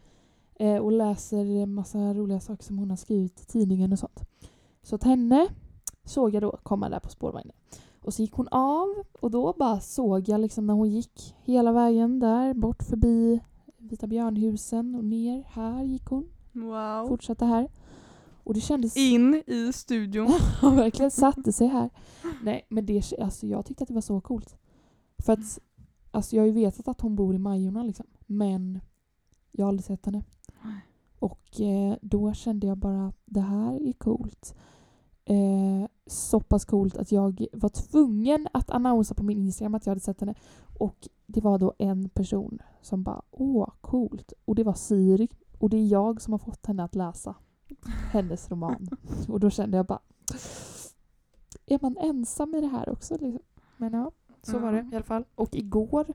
[0.56, 4.20] Eh, och läser massa roliga saker som hon har skrivit i tidningen och sånt.
[4.84, 5.48] Så att henne
[6.06, 7.56] såg jag då komma där på spårvagnen.
[8.02, 8.88] Och så gick hon av
[9.22, 13.40] och då bara såg jag liksom när hon gick hela vägen där bort förbi
[13.78, 15.44] Vita björnhusen och ner.
[15.48, 16.30] Här gick hon.
[16.52, 17.08] Wow.
[17.08, 17.68] Fortsatte här.
[18.44, 18.98] Och det kändes...
[18.98, 20.34] In i studion.
[20.62, 21.90] Ja, verkligen satte sig här.
[22.44, 24.56] Nej, men det, alltså, jag tyckte att det var så coolt.
[25.18, 25.60] För att
[26.12, 28.06] alltså, jag har ju vetat att hon bor i Majorna liksom.
[28.26, 28.80] Men
[29.52, 30.24] jag har aldrig sett henne.
[31.20, 34.56] Och eh, då kände jag bara det här är coolt.
[35.26, 39.92] Eh, så pass coolt att jag var tvungen att annonsa på min Instagram att jag
[39.92, 40.36] hade sett henne.
[40.80, 44.34] Och det var då en person som bara åh coolt.
[44.46, 45.28] Och det var Siri.
[45.60, 47.36] Och det är jag som har fått henne att läsa
[48.12, 48.90] hennes roman.
[49.28, 50.02] Och då kände jag bara
[51.74, 53.14] är man ensam i det här också?
[53.14, 53.42] Liksom?
[53.78, 54.92] Men ja, så var det Ja.
[54.92, 55.26] i alla fall.
[55.36, 56.06] Och igår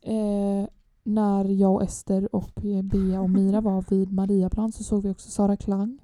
[0.00, 0.66] eh,
[1.02, 2.50] när jag och Ester och
[2.82, 5.98] Bea och Mira var vid Mariaplan så såg vi också Sara Klang.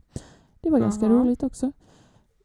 [0.60, 1.14] Det var ganska Aha.
[1.14, 1.72] roligt också.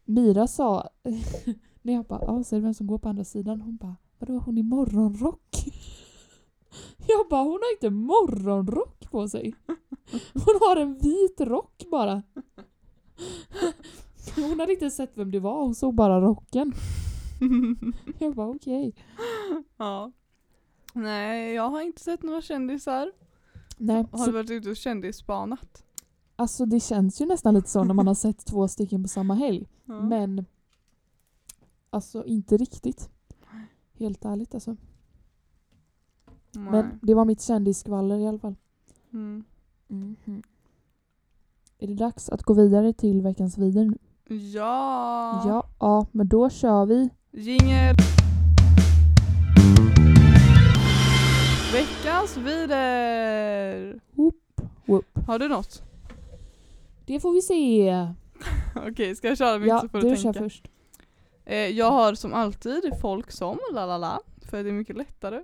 [0.05, 0.89] Mira sa,
[1.81, 3.61] när jag bara, ja, ser du vem som går på andra sidan?
[3.61, 5.65] Hon bara, vadå hon i morgonrock?
[7.07, 9.55] Jag bara, hon har inte morgonrock på sig.
[10.33, 12.23] Hon har en vit rock bara.
[14.35, 16.73] Hon hade inte sett vem det var, hon såg bara rocken.
[18.19, 18.95] Jag bara okej.
[19.77, 20.11] ja.
[20.93, 23.11] Nej, jag har inte sett några kändisar.
[23.77, 25.83] Nej, Har så, du varit ute och kändisspanat?
[26.35, 29.33] alltså det känns ju nästan lite så när man har sett två stycken på samma
[29.33, 29.67] helg.
[29.85, 30.01] Ja.
[30.01, 30.45] Men
[31.89, 33.09] alltså inte riktigt.
[33.93, 34.75] Helt ärligt alltså.
[36.51, 36.71] Nej.
[36.71, 38.55] Men det var mitt kändisskvaller i alla fall.
[39.13, 39.43] Mm.
[39.87, 40.43] Mhm.
[41.77, 43.97] Är det dags att gå vidare till veckans vidare nu?
[44.29, 45.43] Ja!
[45.45, 47.09] Ja, ja, men då kör vi.
[47.31, 47.95] Jingel!
[51.73, 53.99] Veckans vider!
[54.11, 54.35] Whoop,
[54.85, 55.05] whoop.
[55.27, 55.81] Har du något?
[57.05, 58.07] Det får vi se.
[58.87, 60.39] Okej, ska jag köra mitt Ja, så får du du kör tänka?
[60.39, 60.67] först.
[61.45, 65.43] Eh, jag har som alltid folk som la la la för det är mycket lättare.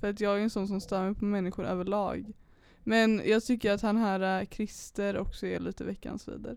[0.00, 2.32] För att jag är en sån som stör mig på människor överlag.
[2.84, 6.56] Men jag tycker att han här eh, Christer också är lite veckans vider.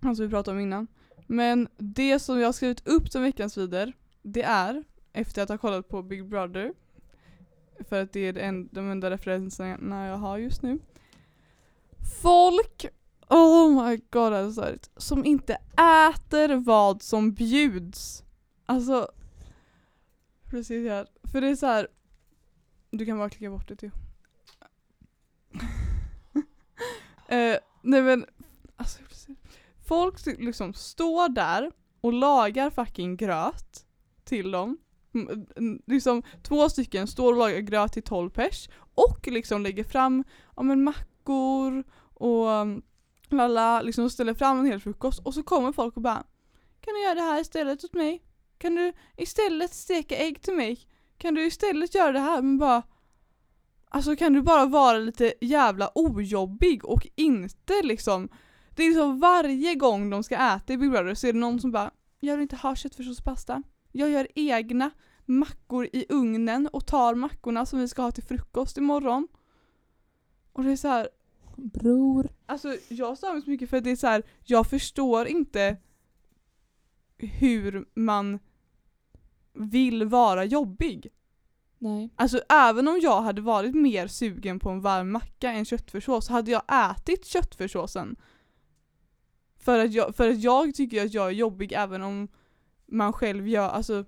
[0.00, 0.86] Han som vi pratade om innan.
[1.26, 5.58] Men det som jag har skrivit upp som veckans vider, det är efter att ha
[5.58, 6.72] kollat på Big Brother.
[7.88, 10.78] För att det är en, de enda referenserna jag har just nu.
[12.22, 12.86] Folk
[13.28, 14.74] Oh my god alltså.
[14.96, 18.24] Som inte äter vad som bjuds.
[18.66, 19.10] Alltså.
[20.50, 21.06] Precis här.
[21.32, 21.88] För det är så här.
[22.90, 23.90] Du kan bara klicka bort det till.
[27.28, 28.26] eh, nej men.
[29.86, 33.86] Folk liksom står där och lagar fucking gröt
[34.24, 34.78] till dem.
[35.86, 40.24] Liksom två stycken står och lagar gröt till 12 pers och liksom lägger fram
[40.56, 42.82] ja, men mackor och mm,
[43.28, 46.24] lala liksom ställer fram en hel frukost och så kommer folk och bara
[46.80, 48.22] Kan du göra det här istället åt mig?
[48.58, 50.80] Kan du istället steka ägg till mig?
[51.18, 52.42] Kan du istället göra det här?
[52.42, 52.82] Men bara
[53.88, 58.28] Alltså kan du bara vara lite jävla ojobbig och inte liksom
[58.76, 61.60] det är liksom varje gång de ska äta i Big Brother så är det någon
[61.60, 63.62] som bara Jag vill inte ha köttfärssåspasta
[63.92, 64.90] Jag gör egna
[65.24, 69.28] mackor i ugnen och tar mackorna som vi ska ha till frukost imorgon
[70.52, 71.08] Och det är så här
[71.56, 72.28] Bror.
[72.46, 75.76] Alltså jag stör mig så mycket för att det är så här, jag förstår inte
[77.18, 78.38] hur man
[79.52, 81.08] vill vara jobbig.
[81.78, 82.10] Nej.
[82.16, 86.32] Alltså även om jag hade varit mer sugen på en varm macka än köttfärssås så
[86.32, 88.16] hade jag ätit köttfärssåsen.
[89.66, 92.28] För att, jag, för att jag tycker att jag är jobbig även om
[92.86, 94.04] man själv gör, alltså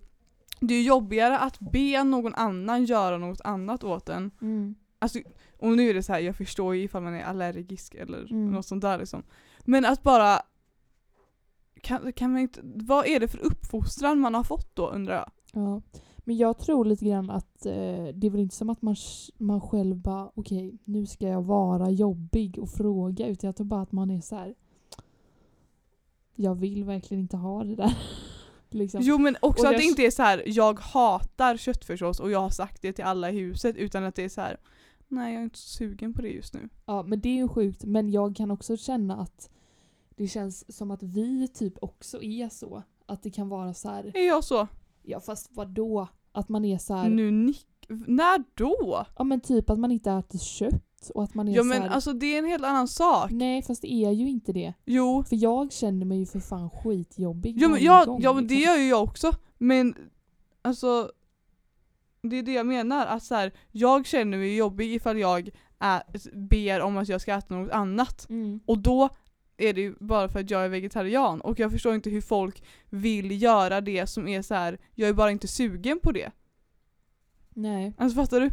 [0.61, 4.75] det är jobbigare att be någon annan göra något annat åt en Mm.
[4.99, 5.19] Alltså,
[5.59, 8.51] och nu är det så här, jag förstår ju ifall man är allergisk eller Mm.
[8.51, 9.23] något sånt där liksom.
[9.65, 10.43] Men att bara
[11.83, 15.31] kan, kan man inte, vad är det för uppfostran man har fått då undrar jag?
[15.53, 15.83] Ja.
[16.19, 18.97] Men jag tror lite grann att eh, det är väl inte som att man,
[19.39, 23.83] man själv bara okej nu ska jag vara jobbig och fråga utan jag tror bara
[23.83, 24.55] att man är så här.
[26.41, 27.99] Jag vill verkligen inte ha det där.
[28.71, 29.01] liksom.
[29.05, 32.31] Jo men också Och att jag det inte är så här, jag hatar köttfärssås och
[32.31, 34.57] jag har sagt det till alla i huset utan att det är så här.
[35.09, 36.69] nej jag är inte så sugen på det just nu.
[36.87, 39.51] Ja men det är ju sjukt men jag kan också känna att
[40.17, 42.83] det känns som att vi typ också är så.
[43.07, 44.13] Att det kan vara så här.
[44.17, 44.69] Är jag så?
[45.03, 46.09] ja fast vad då?
[46.33, 47.09] Att man är så här.
[47.09, 49.07] Nu nick, när då?
[49.17, 51.89] Ja men typ att man inte äter kött och att man är Ja men här.
[51.89, 53.31] alltså det är en helt annan sak.
[53.31, 54.73] Nej fast det är ju inte det.
[54.85, 58.47] Jo, För jag känner mig ju för fan skitjobbig Ja men, ja, gång, ja men
[58.47, 58.73] det liksom.
[58.73, 59.33] gör ju jag också.
[59.59, 59.95] Men
[60.63, 61.13] alltså
[62.23, 63.07] det är det jag menar.
[63.07, 67.35] Att så här, jag känner mig jobbig ifall jag är, ber om att jag ska
[67.35, 68.27] äta något annat.
[68.31, 68.61] Mm.
[68.67, 69.09] Och då
[69.57, 71.41] är det ju bara för att jag är vegetarian.
[71.41, 74.79] Och jag förstår inte hur folk vill göra det som är så här.
[74.95, 76.31] jag är bara inte sugen på det.
[77.55, 77.93] Nej.
[77.99, 78.51] Alltså fattar du?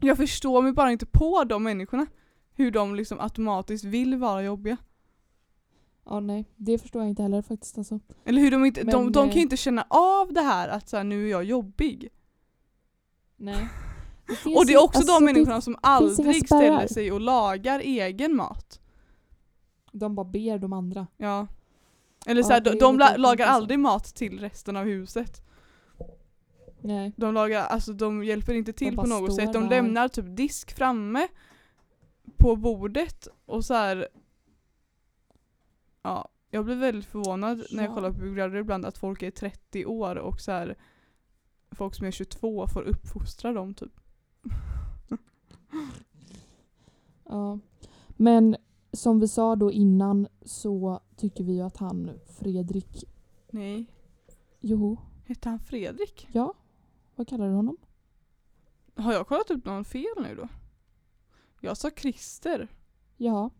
[0.00, 2.06] Jag förstår mig bara inte på de människorna.
[2.54, 4.76] Hur de liksom automatiskt vill vara jobbiga.
[6.04, 6.44] Ja nej.
[6.56, 8.00] Det förstår jag inte heller faktiskt alltså.
[8.24, 10.68] Eller hur de inte, de, Men, de kan eh, ju inte känna av det här
[10.68, 12.08] att så här, nu är jag jobbig.
[13.36, 13.68] Nej.
[14.44, 18.36] Det Och det är också alltså, de människorna som aldrig ställer sig och lagar egen
[18.36, 18.80] mat.
[19.92, 21.06] De bara ber de andra.
[21.16, 21.46] Ja.
[22.26, 25.42] Eller så här, de, de lagar aldrig mat till resten av huset.
[26.82, 27.12] Nej.
[27.16, 29.52] De lagar, alltså de hjälper inte till på något sätt.
[29.52, 29.68] De där.
[29.70, 31.28] lämnar typ disk framme
[32.36, 34.08] på bordet och så här.
[36.02, 37.94] Ja, jag blir väldigt förvånad när jag Ja.
[37.94, 40.76] kollar på Brother ibland att folk är 30 år och så här
[41.70, 43.92] folk som är 22 får uppfostra dem typ.
[47.24, 47.58] Ja.
[48.08, 48.56] Men
[48.92, 53.04] som vi sa då innan så tycker vi ju att han Fredrik,
[53.50, 53.86] Nej.
[54.60, 56.28] joho, Hette han Fredrik?
[56.32, 56.54] ja,
[57.22, 57.76] vad kallar du honom?
[58.94, 60.48] Har jag kollat upp någon fel nu då?
[61.60, 62.68] Jag sa Christer.
[63.16, 63.50] Ja.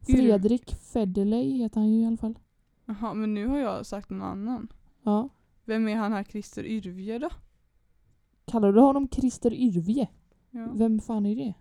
[0.00, 2.38] Fredrik Federley heter han ju i alla fall.
[2.84, 4.72] Jaha, men nu har jag sagt någon annan.
[5.02, 5.28] Ja.
[5.64, 7.30] Vem är han här Christer Yrvje då?
[8.44, 10.08] Kallar du honom Christer Yrvje?
[10.50, 10.68] Ja.
[10.74, 11.54] Vem fan är det?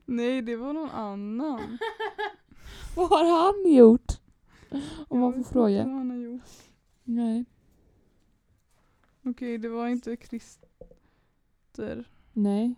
[0.05, 1.79] Nej, det var någon annan.
[2.97, 4.13] Vad har han gjort?
[5.09, 5.85] Om man får fråga.
[5.85, 6.43] vad han har gjort.
[7.05, 7.45] Nej.
[9.23, 12.09] Okej, det var inte Christer.
[12.33, 12.75] Nej.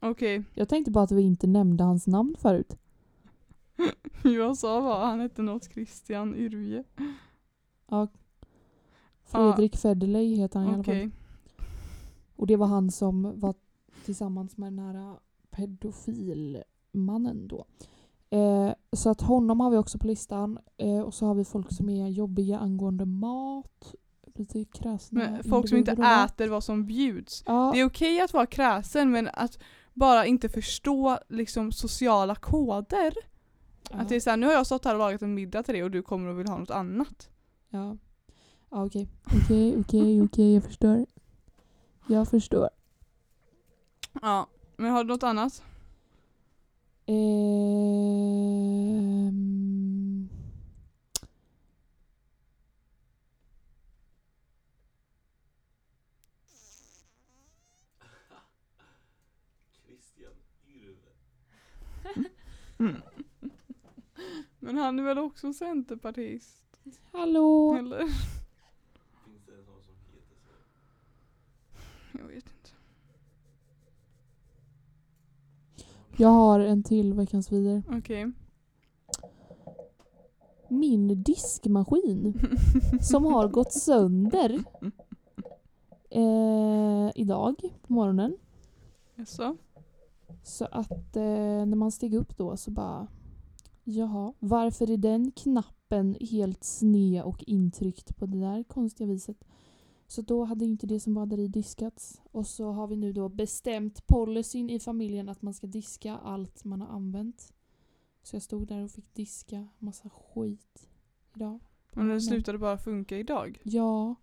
[0.00, 2.76] Okej, Jag tänkte bara att vi inte nämnde hans namn förut.
[4.24, 6.84] jag sa vad han hette något Christian Yrje.
[7.88, 8.08] Ja.
[9.24, 11.10] Fredrik Federley heter han i alla Okej.
[11.10, 11.18] fall.
[12.36, 13.54] Och det var han som var
[14.04, 15.16] tillsammans med den här
[15.50, 17.66] pedofilmannen då.
[18.30, 20.58] Eh, så att honom har vi också på listan.
[20.76, 23.94] Eh, och så har vi folk som är jobbiga angående mat.
[24.34, 27.42] Lite kräsna Men folk som inte äter vad som bjuds.
[27.46, 29.58] Ja, Det är okej att vara kräsen men att
[29.94, 33.14] bara inte förstå liksom sociala koder.
[33.90, 35.74] ja, Att det är såhär, nu har jag stått här och lagat en middag till
[35.74, 37.28] dig och du kommer och vill ha något annat.
[37.70, 37.96] ja.
[38.70, 39.08] ja okej.
[39.44, 40.54] Okej, okej, okej.
[40.54, 41.06] Jag förstår.
[42.06, 42.68] Jag förstår.
[44.22, 45.62] Ja, men har du något annat?
[48.96, 50.28] Ehm,
[59.86, 60.32] Christian
[60.68, 61.12] Yrve.
[64.58, 66.62] Men han är väl också centerpartist?
[67.12, 67.76] hallå?
[67.78, 67.98] Eller?
[69.24, 70.50] Finns det en sån som heter så?
[72.18, 72.55] Jag vet inte.
[76.18, 77.82] Jag har en till veckans vidare.
[77.88, 78.32] Okej.
[80.68, 82.40] Min diskmaskin
[83.00, 84.64] som har gått sönder
[86.10, 88.36] eh, idag på morgonen.
[89.14, 89.56] Jaså?
[90.42, 91.22] Så att eh,
[91.66, 93.06] när man steg upp då så bara
[93.84, 99.44] Jaha, varför är den knappen helt sned och intryckt på det där konstiga viset?
[100.08, 102.20] Så då hade inte det som var där i diskats.
[102.32, 106.64] Och så har vi nu då bestämt policyn i familjen att man ska diska allt
[106.64, 107.52] man har använt.
[108.22, 110.88] Så jag stod där och fick diska massa skit
[111.36, 111.60] idag.
[111.92, 113.60] Men den slutade bara funka idag?
[113.64, 114.14] Ja,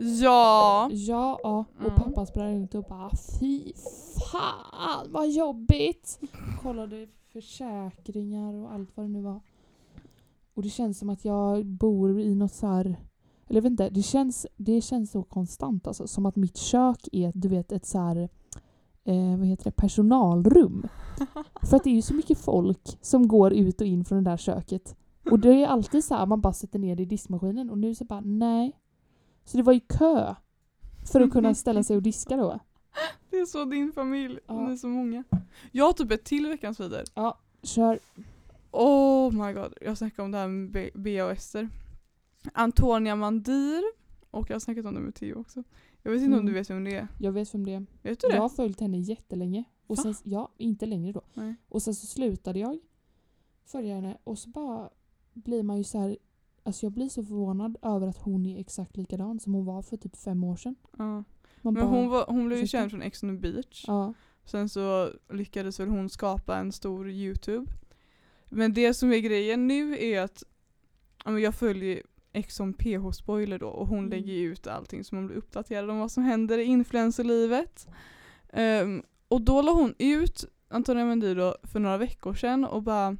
[0.00, 0.88] Ja!
[0.92, 1.64] ja, ja.
[1.78, 1.96] Och Mm.
[1.96, 3.72] pappa sprang ut och bara Fy
[4.30, 6.20] fan vad jobbigt!
[6.62, 9.40] Kollade försäkringar och allt vad det nu var.
[10.54, 12.96] Och det känns som att jag bor i något så här
[13.48, 16.06] eller jag vet inte, det känns, det känns så konstant alltså.
[16.06, 18.16] Som att mitt kök är du vet ett så här
[19.04, 20.88] eh, vad heter det, personalrum.
[21.62, 24.30] För att det är ju så mycket folk som går ut och in från det
[24.30, 24.96] där köket.
[25.30, 27.94] Och det är alltid så här, man bara sätter ner det i diskmaskinen och nu
[27.94, 28.72] så bara nej.
[29.44, 30.34] Så det var ju kö
[31.12, 32.58] för att kunna ställa sig och diska då.
[33.30, 34.66] Det är så din familj, Ja.
[34.66, 35.24] ni är så många.
[35.72, 37.04] Jag har typ ett till veckans vidare.
[37.14, 37.98] Ja, kör.
[38.70, 41.68] Oh my god, jag snackade om det här med B- Bea och Ester.
[42.54, 43.82] Antonia Mandir,
[44.30, 45.62] och jag har snackat om det med Theo också.
[46.02, 46.46] Jag vet inte om Mm.
[46.46, 47.08] du vet vem det är.
[47.18, 47.86] Jag vet vem det är.
[48.02, 48.34] Vet du det?
[48.34, 49.64] Jag har följt henne jättelänge.
[49.86, 50.02] Och Va?
[50.02, 51.20] sen, ja, inte längre då.
[51.34, 51.54] Nej.
[51.68, 52.78] Och sen så slutade jag
[53.64, 54.90] följa henne och så bara
[55.32, 56.16] blir man ju så här.
[56.62, 59.96] Alltså jag blir så förvånad över att hon är exakt likadan som hon var för
[59.96, 60.74] typ fem år sedan.
[60.98, 61.04] Ja.
[61.04, 61.24] Man
[61.62, 63.84] Men bara, hon, var, hon blev ju känd från Ex on the beach.
[63.86, 64.14] Ja.
[64.44, 67.66] Sen så lyckades väl hon skapa en stor YouTube.
[68.50, 70.42] Men det som är grejen nu är att
[71.24, 72.02] jag följer
[72.36, 74.10] Ex on PH Spoiler då och hon Mm.
[74.10, 77.86] lägger ut allting så man blir uppdaterad om vad som händer i influencerlivet.
[78.52, 83.16] Ehm, och då la hon ut Antonia Mendy då för några veckor sedan och bara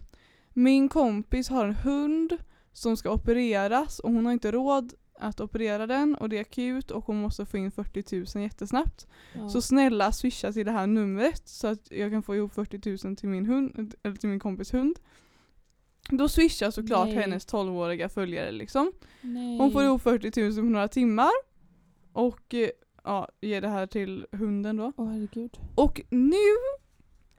[0.53, 2.37] Min kompis har en hund
[2.73, 6.91] som ska opereras och hon har inte råd att operera den och det är akut
[6.91, 9.07] och hon måste få in 40 000 jättesnabbt.
[9.35, 9.49] ja.
[9.49, 13.17] Så snälla swisha till det här numret så att jag kan få ihop 40 000
[13.17, 14.99] till min, hund, eller till min kompis hund.
[16.11, 17.17] Då swishar såklart Nej.
[17.17, 18.93] hennes 12-åriga följare liksom.
[19.21, 19.59] Nej.
[19.59, 21.31] Hon får ihop 40 000 på några timmar.
[22.13, 22.71] Och eh,
[23.05, 24.93] ja, ger det här till hunden då.
[24.97, 25.59] Åh herregud.
[25.75, 26.57] Och nu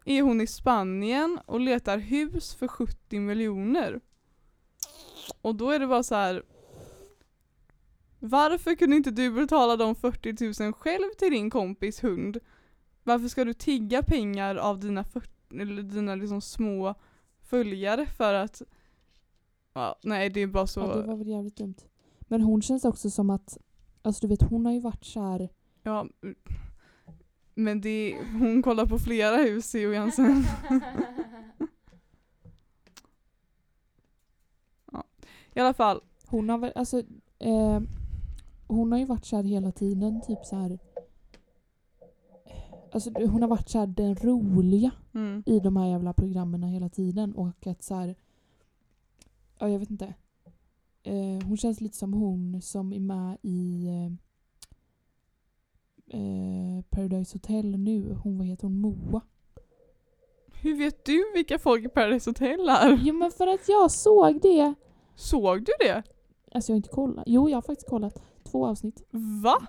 [0.05, 3.99] är hon i Spanien och letar hus för 70 miljoner.
[5.41, 6.43] Och då är det bara så här.
[8.20, 12.38] Varför kunde inte du betala de 40 000 själv till din kompis hund?
[13.03, 15.30] Varför ska du tigga pengar av dina, 40,
[15.61, 16.95] eller dina liksom små
[17.48, 18.62] följare för att
[19.74, 20.80] Ja, nej det är bara så.
[20.80, 21.76] Ja, det var väl jävligt dumt.
[22.20, 23.58] Men hon känns också som att,
[24.02, 25.50] alltså du vet hon har ju varit så här.
[25.84, 26.08] Ja,
[27.56, 30.43] men det, hon kollar på flera hus i Jensen.
[34.91, 35.04] ja.
[35.54, 37.04] I alla fall, Hon har väl, alltså
[37.39, 37.80] eh,
[38.68, 40.80] hon har ju varit så här hela tiden, typ så här.
[42.92, 45.44] Alltså hon har varit så här den roliga mm.
[45.46, 48.16] i de här jävla programmen hela tiden och att så här.
[49.60, 50.14] Ja, jag vet inte.
[51.04, 54.12] Eh, hon känns lite som hon som är med i eh,
[56.20, 58.18] eh, Paradise Hotel nu.
[58.24, 58.80] Hon, vad heter hon?
[58.80, 59.22] Moa.
[60.62, 63.00] hur vet du vilka folk i Paradise Hotel är?
[63.04, 64.74] Jo men för att jag såg det.
[65.16, 66.04] Såg du det?
[66.52, 67.24] Alltså jag har inte kollat.
[67.28, 68.22] Jo jag har faktiskt kollat.
[68.44, 69.04] Två avsnitt.
[69.44, 69.68] Va?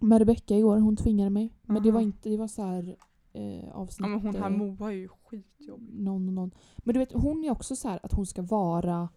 [0.00, 1.52] Med Rebecca igår, hon tvingade mig.
[1.62, 2.06] Men det var Aha.
[2.06, 2.96] inte, det var så här
[3.32, 4.00] eh, avsnitt...
[4.00, 6.00] Ja men hon här eh, Moa är ju skitjobbig.
[6.00, 6.50] någon och någon.
[6.78, 9.08] Men du vet, hon är också så här att hon ska vara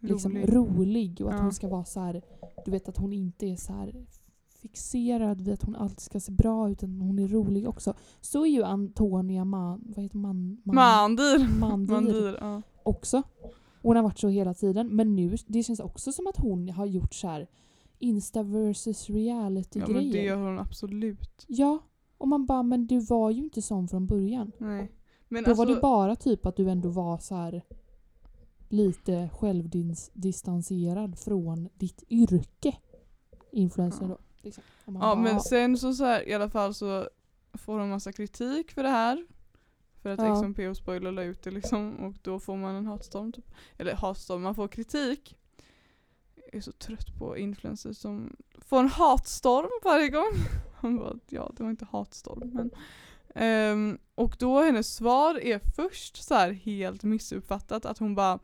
[0.00, 1.20] liksom Rolig.
[1.20, 1.42] och att Ja.
[1.42, 2.22] hon ska vara så här,
[2.64, 3.94] du vet att hon inte är så här
[4.62, 7.94] fixerad vid att hon alltid ska se bra ut utan hon är rolig också.
[8.20, 10.60] Så är ju Antonia Man, vad heter man?
[10.64, 11.58] Mandir.
[11.60, 12.62] Mandir Mandir, ja.
[12.82, 13.22] också.
[13.82, 16.86] Hon har varit så hela tiden men nu det känns också som att hon har
[16.86, 17.46] gjort så här
[17.98, 21.44] Insta versus reality ja men det gör hon absolut.
[21.48, 21.78] Ja,
[22.18, 24.52] och man bara men du var ju inte sån från början.
[24.58, 24.92] Nej.
[25.28, 27.62] Men Då alltså, var det bara typ att du ändå var så här
[28.68, 32.76] lite självdistanserad från ditt yrke.
[33.52, 34.08] Influencer Ja.
[34.08, 34.18] då.
[34.42, 34.62] Liksom.
[34.86, 37.08] Ja bara, men sen så, så här, i alla fall så
[37.52, 39.26] får hon massa kritik för det här.
[40.02, 40.34] För att Ja.
[40.42, 43.50] XMP och Spoiler la ut det liksom och då får man en hatstorm typ.
[43.78, 45.38] Eller hatstorm, man får kritik.
[46.52, 50.32] Är så trött på influencers som får en hatstorm varje gång.
[50.80, 52.70] Han bara, ja det var inte hatstorm men.
[53.34, 58.38] Ehm, och då hennes svar är först så här helt missuppfattat att hon bara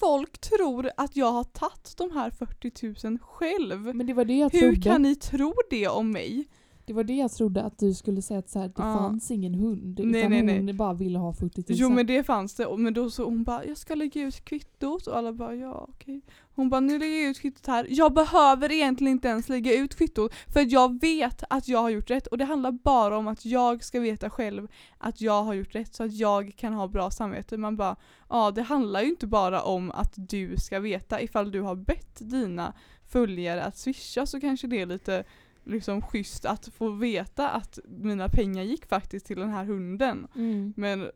[0.00, 3.94] Folk tror att jag har tagit de här 40 000 själv.
[3.96, 4.80] Men det var det jag Hur trodde.
[4.80, 6.48] kan ni tro det om mig?
[6.86, 8.98] Det var det jag trodde att du skulle säga att så här, det Ja.
[8.98, 10.00] fanns ingen hund.
[10.04, 10.56] Nej, utan nej, nej.
[10.58, 11.64] hon bara ville ha 40 000.
[11.68, 15.06] Jo men det fanns det, men då så hon bara jag ska lägga ut kvittot
[15.06, 16.20] och alla bara ja okej.
[16.54, 17.86] Hon bara nu lägger jag ut kvittot här.
[17.90, 22.10] Jag behöver egentligen inte ens lägga ut kvittot för jag vet att jag har gjort
[22.10, 24.68] rätt och det handlar bara om att jag ska veta själv
[24.98, 27.56] att jag har gjort rätt så att jag kan ha bra samvete.
[27.56, 27.96] Man bara
[28.28, 32.18] ja det handlar ju inte bara om att du ska veta ifall du har bett
[32.30, 32.72] dina
[33.06, 35.24] följare att swisha så kanske det är lite
[35.64, 40.26] liksom schysst att få veta att mina pengar gick faktiskt till den här hunden.
[40.34, 40.74] Mm.
[40.76, 41.10] Men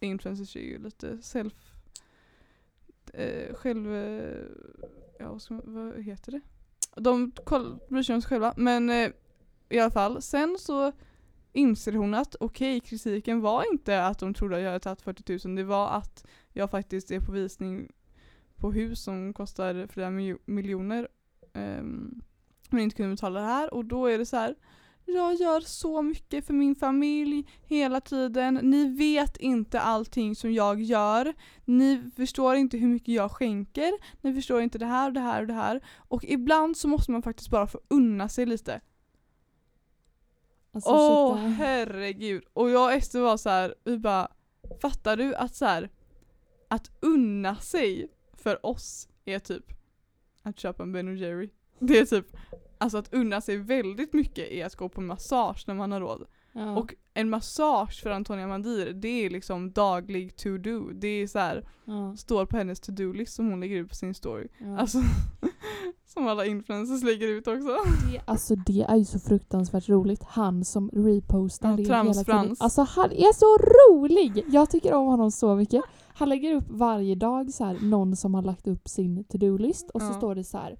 [0.00, 1.54] influencers är ju lite self...
[3.12, 3.94] Eh, själv...
[3.94, 4.46] Eh,
[5.18, 6.40] ja, vad, heter det?
[7.00, 7.32] De
[7.88, 8.54] bryr sig om sig själva.
[8.56, 9.10] Men eh,
[9.68, 10.92] i alla fall, sen så
[11.52, 15.48] inser hon att okej, kritiken var inte att de trodde att jag hade tagit 40
[15.48, 15.56] 000.
[15.56, 17.92] Det var att jag faktiskt är på visning
[18.56, 21.08] på hus som kostar flera miljo- miljoner.
[21.52, 22.22] ehm,
[22.72, 23.74] men inte kunde betala det här.
[23.74, 24.54] Och då är det så här.
[25.04, 28.54] Jag gör så mycket för min familj hela tiden.
[28.62, 31.34] Ni vet inte allting som jag gör.
[31.64, 33.92] Ni förstår inte hur mycket jag skänker.
[34.20, 35.80] Ni förstår inte det här och det här och det här.
[35.96, 38.80] Och ibland så måste man faktiskt bara få unna sig lite.
[40.74, 41.64] Alltså, Åh ursäkta.
[41.64, 42.44] herregud.
[42.52, 44.28] Och jag och Ester var så här, vi bara
[44.82, 45.90] Fattar du att så här,
[46.68, 49.64] Att unna sig för oss är typ
[50.42, 51.50] Att köpa en Ben Jerry.
[51.86, 52.26] Det är typ
[52.82, 56.26] Alltså att unna sig väldigt mycket är att gå på massage när man har råd.
[56.52, 56.76] Ja.
[56.76, 60.90] Och en massage för Antonia Mandir, det är liksom daglig to do.
[60.92, 62.16] Det är så här, ja.
[62.16, 64.48] står på hennes to-do-list som hon lägger ut på sin story.
[64.58, 64.78] Ja.
[64.78, 64.98] Alltså,
[66.06, 67.76] som alla influencers lägger ut också.
[68.12, 70.22] Det, alltså det är ju så fruktansvärt roligt.
[70.22, 72.24] Han som repostar Ja, det hela tiden.
[72.24, 72.56] Trams-Frans.
[72.60, 74.44] Alltså han är så rolig!
[74.48, 75.82] Jag tycker om honom så mycket.
[76.14, 80.02] Han lägger upp varje dag så här, någon som har lagt upp sin to-do-list och
[80.02, 80.78] så står det så här.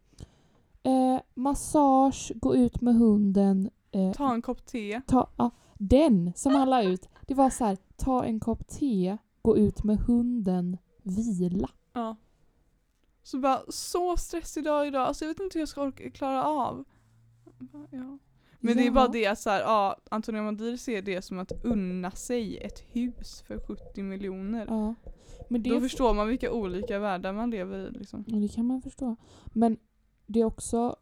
[0.82, 3.70] Eh, massage, gå ut med hunden.
[3.90, 5.00] Eh, Ta en kopp te.
[5.06, 7.08] ta, ah, den som han la ut.
[7.26, 11.68] Det var så här, ta en kopp te, gå ut med hunden, vila.
[11.92, 12.16] Ja.
[13.22, 15.02] Så bara, så stressig dag idag.
[15.06, 16.84] Alltså jag vet inte hur jag ska orka, klara av.
[17.90, 18.18] Ja.
[18.60, 19.10] Men det är bara Ja.
[19.12, 23.42] det att så här, ja, Antonia Mandir ser det som att unna sig ett hus
[23.46, 24.66] för 70 miljoner.
[24.68, 24.94] Ja.
[25.48, 28.24] Men Då förstår man vilka olika världar man lever i liksom.
[28.26, 29.16] Ja, det kan man förstå.
[29.52, 29.76] Men
[30.32, 30.96] det är också,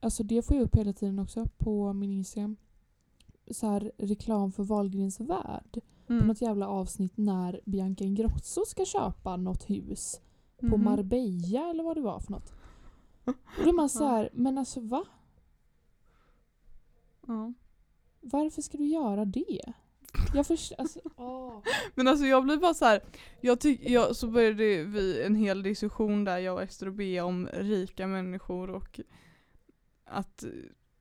[0.00, 2.56] alltså det får jag upp hela tiden också på min Instagram.
[3.50, 5.80] Så här reklam för Wahlgrens värld.
[6.06, 6.26] På Mm.
[6.26, 10.20] något jävla avsnitt när Bianca Ingrosso ska köpa något hus.
[10.60, 10.84] På Mhm.
[10.84, 12.52] Marbella eller vad det var för något.
[13.24, 15.04] Och då är man så här, men alltså va?
[17.26, 17.52] Ja.
[18.20, 19.72] Varför ska du göra det?
[20.34, 21.62] Jag förstår, alltså, åh.
[21.94, 23.00] Men alltså jag blir bara så här,
[23.40, 27.24] jag tycker, jag, så började vi en hel diskussion där jag och Ester och Bea
[27.24, 29.00] om rika människor och
[30.04, 30.44] att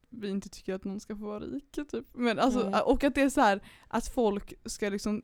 [0.09, 2.05] vi inte tycker att någon ska få vara rik typ.
[2.13, 2.81] Men alltså, Nej.
[2.81, 5.21] och att det är så här att folk ska liksom,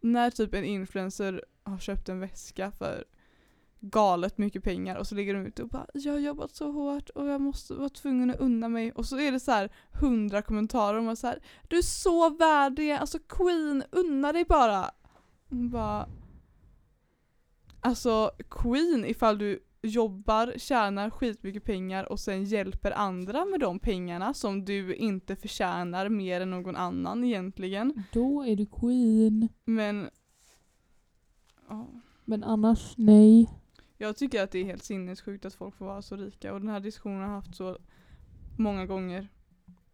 [0.00, 3.04] när typ en influencer har köpt en väska för
[3.82, 7.08] galet mycket pengar och så ligger de ute och bara jag har jobbat så hårt
[7.10, 10.42] och jag måste vara tvungen att unna mig och så är det så här hundra
[10.42, 14.90] kommentarer om så här du är så värd det, alltså Queen, unna dig bara.
[15.48, 16.08] Bara
[17.80, 24.34] Alltså Queen ifall du jobbar, tjänar skitmycket pengar och sen hjälper andra med de pengarna
[24.34, 28.02] som du inte förtjänar mer än någon annan egentligen.
[28.12, 29.48] Då är du queen.
[29.64, 30.10] Men
[31.68, 31.86] ja.
[32.24, 33.61] Men annars, nej.
[34.02, 36.68] Jag tycker att det är helt sinnessjukt att folk får vara så rika och den
[36.68, 37.78] här diskussionen har haft så
[38.58, 39.28] många gånger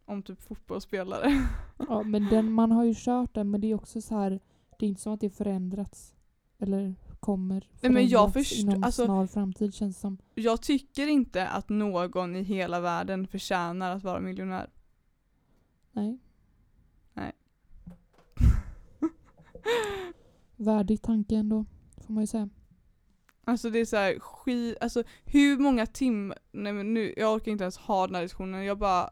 [0.04, 1.48] om typ fotbollsspelare.
[1.88, 4.40] Ja, men den, man har ju kört den men det är också så här.
[4.78, 6.14] Det är inte som att det förändrats.
[6.58, 10.18] Eller kommer Nej, men jag förändras först- inom alltså- snar framtid känns som.
[10.34, 14.70] Jag tycker inte att någon i hela världen förtjänar att vara miljonär.
[15.92, 16.18] Nej.
[17.14, 17.32] Nej.
[20.56, 21.64] Värdig tanke ändå,
[22.06, 22.48] får man ju säga.
[23.48, 27.52] Alltså det är så här skit, alltså hur många timmar, nej men nu, jag orkar
[27.52, 29.10] inte ens ha den här diskussionen, jag bara,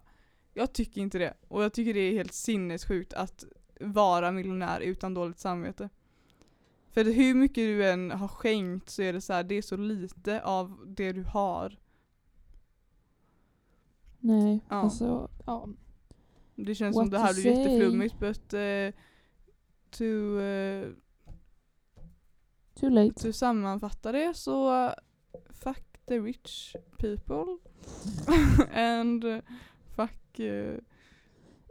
[0.55, 1.35] jag tycker inte det.
[1.49, 3.45] Och jag tycker det är helt sinnessjukt att
[3.81, 5.89] vara miljonär utan dåligt samvete.
[6.91, 9.77] För hur mycket du än har skänkt så är det så här, det är så
[9.77, 11.79] lite av det du har.
[14.21, 14.77] Nej, Ja.
[14.77, 15.69] alltså ja.
[16.55, 18.93] Det känns What som det här blir jätteflummigt but uh,
[19.91, 20.89] to, eh,
[22.81, 23.15] Too late.
[23.21, 24.93] to sammanfatta det så
[25.65, 27.59] fuck the rich people
[28.73, 29.25] and
[29.97, 30.79] fuck uh,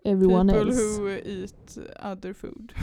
[0.06, 0.98] Everyone people else.
[0.98, 2.74] who eat other food.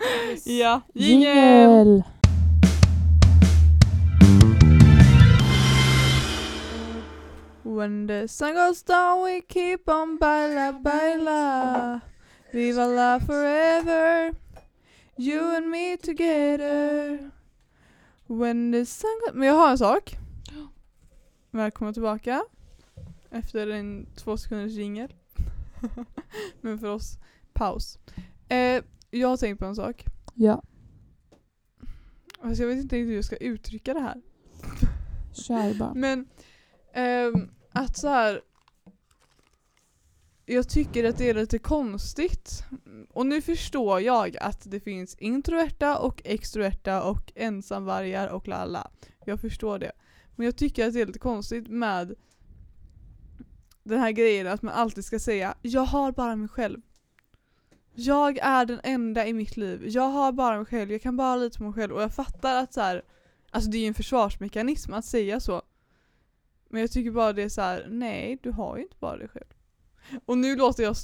[0.00, 0.46] Yes.
[0.60, 0.80] ja!
[0.94, 2.02] Jingel!
[7.62, 12.00] When the sun goes down we keep on baila baila
[12.52, 14.32] Viva la forever
[15.20, 17.30] You and me together
[18.26, 19.34] When the sun goes...
[19.34, 20.16] Men jag har en sak.
[21.50, 22.42] Välkomna tillbaka.
[23.30, 25.14] Efter en två sekunders jingel.
[26.60, 27.18] Men för oss,
[27.52, 27.98] paus.
[28.48, 30.04] Eh, jag har tänkt på en sak.
[30.34, 30.62] Ja,
[32.42, 34.22] Alltså jag vet inte riktigt hur jag ska uttrycka det här.
[35.32, 35.94] kör bara.
[35.94, 36.28] Men
[36.94, 38.40] ehm, att så här.
[40.52, 42.64] Jag tycker att det är lite konstigt.
[43.10, 48.90] Och nu förstår jag att det finns introverta och extroverta och ensamvargar och lalla.
[49.24, 49.92] Jag förstår det.
[50.36, 52.14] Men jag tycker att det är lite konstigt med
[53.82, 56.80] den här grejen att man alltid ska säga jag har bara mig själv.
[57.92, 59.82] Jag är den enda i mitt liv.
[59.86, 60.92] Jag har bara mig själv.
[60.92, 61.92] Jag kan bara lita på mig själv.
[61.92, 63.02] Och jag fattar att så här,
[63.50, 65.62] alltså det är ju en försvarsmekanism att säga så.
[66.68, 69.28] Men jag tycker bara det är så här: nej du har ju inte bara dig
[69.28, 69.46] själv.
[70.24, 70.96] Och nu låter jag,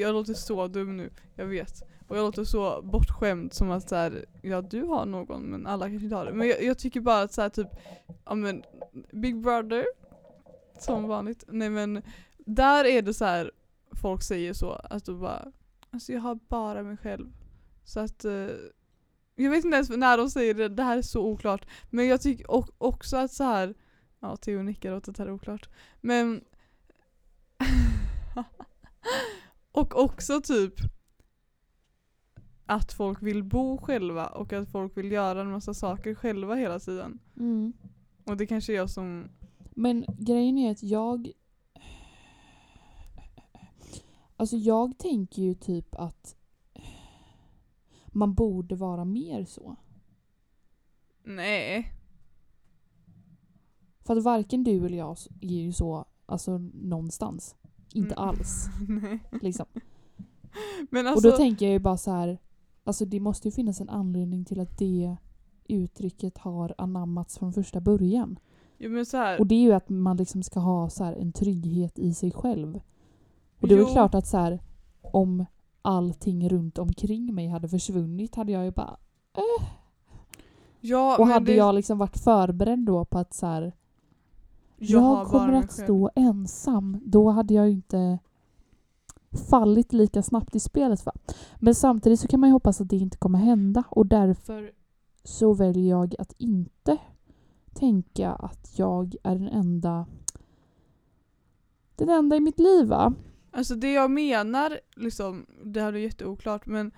[0.00, 1.82] jag låter så dum nu, jag vet.
[2.08, 5.88] Och jag låter så bortskämd som att så här, ja du har någon men alla
[5.88, 6.32] kanske inte har det.
[6.32, 7.68] Men jag, jag tycker bara att så här, typ,
[8.24, 8.62] ja men
[9.12, 9.84] Big Brother,
[10.78, 11.44] som vanligt.
[11.48, 12.02] Nej men
[12.38, 13.50] där är det så här
[13.92, 15.52] folk säger så, att de bara,
[15.90, 17.26] alltså jag har bara mig själv.
[17.84, 18.48] Så att eh,
[19.34, 21.66] jag vet inte ens när de säger det, det här är så oklart.
[21.90, 22.46] Men jag tycker
[22.78, 23.74] också att så här
[24.20, 25.68] Ja, Theo nickar åt att det här är oklart.
[26.00, 26.44] Men...
[29.72, 30.74] och också typ
[32.66, 36.78] att folk vill bo själva och att folk vill göra en massa saker själva hela
[36.78, 37.18] tiden.
[37.36, 37.72] Mm.
[38.24, 39.28] Och det kanske är jag som...
[39.70, 41.32] Men grejen är att jag...
[44.36, 46.36] Alltså jag tänker ju typ att
[48.06, 49.76] man borde vara mer så.
[51.24, 51.92] Nej.
[54.00, 57.56] För att varken du eller jag är ju så alltså någonstans.
[57.94, 58.28] Inte Mm.
[58.28, 58.66] alls.
[58.88, 59.18] Nej.
[59.42, 59.66] Liksom.
[60.90, 61.30] Men Och alltså...
[61.30, 62.38] då tänker jag ju bara så här.
[62.84, 65.16] Alltså det måste ju finnas en anledning till att det
[65.68, 68.38] uttrycket har anammats från första början.
[68.78, 69.04] jo,
[69.38, 72.30] Och det är ju att man liksom ska ha så här en trygghet i sig
[72.32, 72.80] själv.
[73.60, 74.60] Och det är väl klart att så här,
[75.02, 75.44] om
[75.82, 78.96] allting runt omkring mig hade försvunnit hade jag ju bara...
[80.80, 83.72] ja, Och hade det, jag liksom varit förberedd då på att så här,
[84.80, 88.18] jag jag, kommer att stå ensam, då hade jag ju inte
[89.50, 91.06] fallit lika snabbt i spelet.
[91.06, 91.12] Va?
[91.58, 94.72] Men samtidigt så kan man ju hoppas att det inte kommer hända och därför
[95.24, 96.98] så väljer jag att inte
[97.74, 100.06] tänka att jag är den enda
[101.96, 103.14] den enda i mitt liv va?
[103.50, 106.92] Alltså det jag menar, liksom, det här är jätteoklart men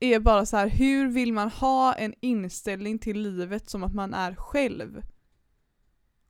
[0.00, 4.14] är bara så här: hur vill man ha en inställning till livet som att man
[4.14, 5.02] är själv?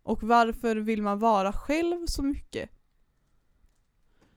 [0.05, 2.71] Och varför vill man vara själv så mycket?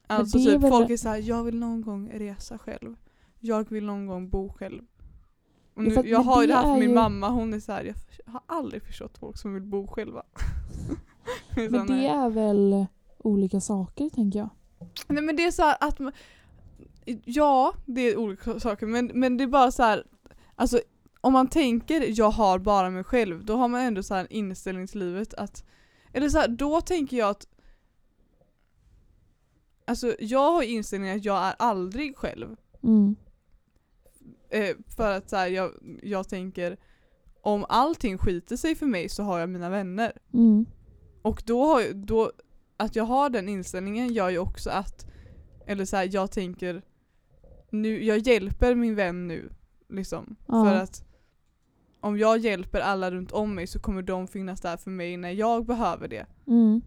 [0.07, 2.95] Alltså det är typ väl- folk är såhär, jag vill någon gång resa själv.
[3.39, 4.81] Jag vill någon gång bo själv.
[5.73, 7.93] Och nu, jag har ju det här för min ju- mamma, hon är så här,
[8.25, 10.23] jag har aldrig förstått folk som vill bo själva.
[11.55, 12.07] Men det nej.
[12.07, 12.85] är väl
[13.17, 14.49] olika saker tänker jag.
[15.07, 16.11] Nej men det är så här att man,
[17.25, 20.03] Ja, det är olika saker men, men det är bara så här.
[20.55, 20.79] Alltså
[21.21, 24.87] om man tänker jag har bara mig själv, då har man ändå så här inställning
[24.87, 25.63] till livet att
[26.13, 27.47] Eller så här, då tänker jag att
[29.85, 32.55] Alltså jag har inställningen att jag är aldrig själv.
[32.83, 33.15] Mm.
[34.49, 35.71] Eh, för att så här, jag,
[36.03, 36.77] jag tänker
[37.41, 40.11] om allting skiter sig för mig så har jag mina vänner.
[40.33, 40.65] Mm.
[41.21, 42.31] Och då, har, då
[42.77, 45.05] att jag har den inställningen gör ju också att,
[45.65, 46.81] eller så här, jag tänker,
[47.69, 49.49] nu, jag hjälper min vän nu.
[49.89, 50.35] Liksom.
[50.45, 50.65] Ja.
[50.65, 51.06] För att
[52.07, 55.29] om jag hjälper alla runt om mig så kommer de finnas där för mig när
[55.31, 56.25] jag behöver det.
[56.47, 56.81] Mm.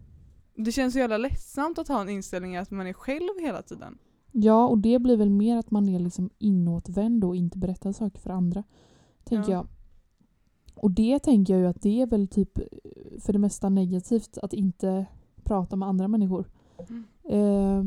[0.55, 3.97] Det känns så jävla ledsamt att ha en inställning att man är själv hela tiden.
[4.31, 8.19] Ja, och det blir väl mer att man är liksom inåtvänd och inte berättar saker
[8.19, 8.63] för andra.
[9.23, 9.57] Tänker Ja.
[9.57, 9.67] jag.
[10.75, 12.59] Och det tänker jag ju att det är väl typ
[13.19, 15.05] för det mesta negativt att inte
[15.43, 16.49] prata med andra människor.
[16.89, 17.03] Mm.
[17.23, 17.83] Eh,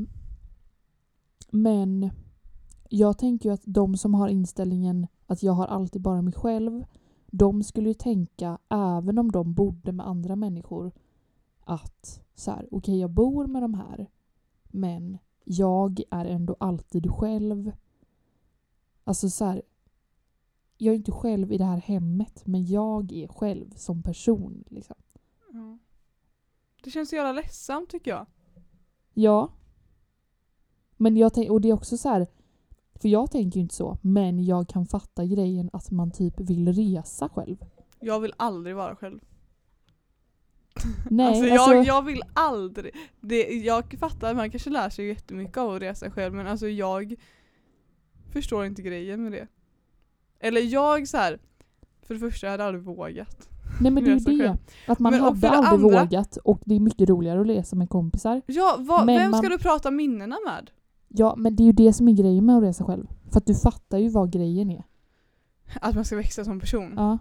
[1.51, 2.11] men
[2.89, 6.85] jag tänker ju att de som har inställningen att jag har alltid bara mig själv,
[7.37, 10.93] de skulle ju tänka, även om de bodde med andra människor,
[11.61, 14.11] att så här, okej jag bor med de här,
[14.65, 17.73] men jag är ändå alltid själv.
[19.05, 19.63] Alltså så här,
[20.77, 24.65] jag är inte själv i det här hemmet, men jag är själv som person.
[24.67, 24.97] Liksom.
[25.53, 25.79] Ja.
[26.85, 28.27] Det känns så jävla ledsamt tycker jag.
[29.15, 29.53] Ja.
[30.97, 32.27] Men jag tänk, och det är också så här,
[33.01, 36.73] för jag tänker ju inte så, men jag kan fatta grejen att man typ vill
[36.73, 37.57] resa själv.
[38.01, 39.21] Jag vill aldrig vara själv.
[41.11, 42.95] Nej, alltså, alltså, jag, jag vill aldrig.
[43.21, 46.69] Det, jag fattar att man kanske lär sig jättemycket av att resa själv men alltså
[46.69, 47.15] jag
[48.33, 49.49] förstår inte grejen med det.
[50.41, 51.39] Eller jag så här.
[52.03, 53.49] för det första jag hade aldrig vågat.
[53.81, 54.45] nej men det är ju det.
[54.45, 54.57] själv.
[54.87, 57.89] Att man Men hade aldrig andra- vågat och det är mycket roligare att resa med
[57.91, 58.43] kompisar.
[58.47, 58.77] Ja,
[59.07, 60.71] Men vem ska man- du prata minnena med?
[61.17, 63.07] Ja, men det är ju det som är grejen med att resa själv.
[63.31, 64.85] För att du fattar ju vad grejen är.
[65.81, 66.93] Att man ska växa som person.
[66.97, 67.19] Ja.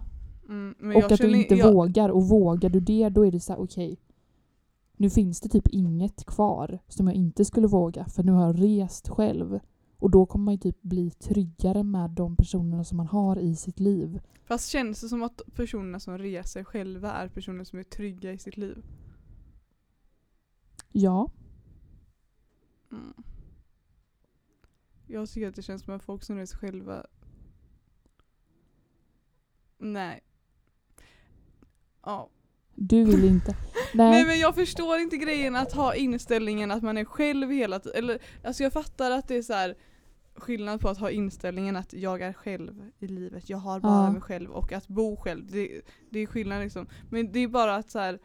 [0.48, 2.08] Mm, Och att du inte jag, vågar.
[2.08, 3.98] Och vågar du det, då är det så här: okej.
[4.96, 8.04] nu finns det typ inget kvar som jag inte skulle våga.
[8.04, 9.60] För nu har jag rest själv.
[9.98, 13.56] Och då kommer man ju typ bli tryggare med de personerna som man har i
[13.56, 14.20] sitt liv.
[14.44, 18.38] Fast känns det som att personerna som reser själva är personer som är trygga i
[18.38, 18.84] sitt liv?
[20.92, 21.30] Ja.
[22.92, 23.14] Mm.
[25.06, 27.06] Jag tycker att det känns som att folk som reser själva
[29.78, 30.20] Nej.
[32.04, 32.30] Ja.
[32.74, 33.56] Du vill inte.
[33.94, 34.10] Nej.
[34.10, 34.26] Nej.
[34.26, 37.98] men jag förstår inte grejen att ha inställningen att man är själv hela tiden.
[37.98, 39.76] Eller, alltså jag fattar att det är så här
[40.34, 44.10] skillnad på att ha inställningen att jag är själv i livet, jag har bara Ja.
[44.12, 45.46] mig själv och att bo själv.
[45.50, 46.86] Det, det är skillnad liksom.
[47.10, 48.18] Men det är bara att så här.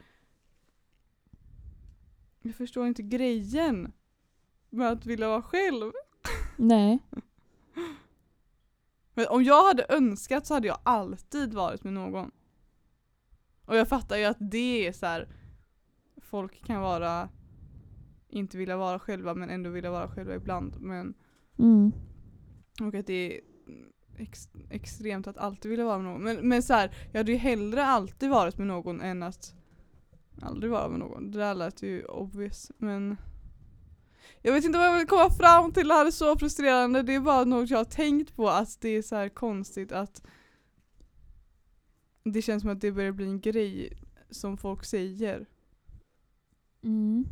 [2.41, 3.91] Jag förstår inte grejen
[4.69, 5.91] med att vilja vara själv.
[6.57, 6.99] Nej.
[9.13, 12.31] Men om jag hade önskat så hade jag alltid varit med någon.
[13.65, 15.27] Och jag fattar ju att det är så här.
[16.21, 17.29] Folk kan vara
[18.29, 20.75] inte vilja vara själva men ändå vilja vara själva ibland.
[20.79, 21.13] Men,
[21.57, 21.91] Mm.
[22.81, 23.41] och att det är
[24.17, 26.23] ex, extremt att alltid vilja vara med någon.
[26.23, 29.53] Men, men så här, jag hade ju hellre alltid varit med någon än att
[30.41, 31.31] aldrig vara med någon.
[31.31, 33.17] Det där lät ju obvious men
[34.41, 37.03] jag vet inte vad jag vill komma fram till, det här är så frustrerande.
[37.03, 40.21] Det är bara något jag har tänkt på att det är så här konstigt att
[42.23, 43.97] det känns som att det börjar bli en grej
[44.29, 45.45] som folk säger.
[46.81, 47.25] Mm.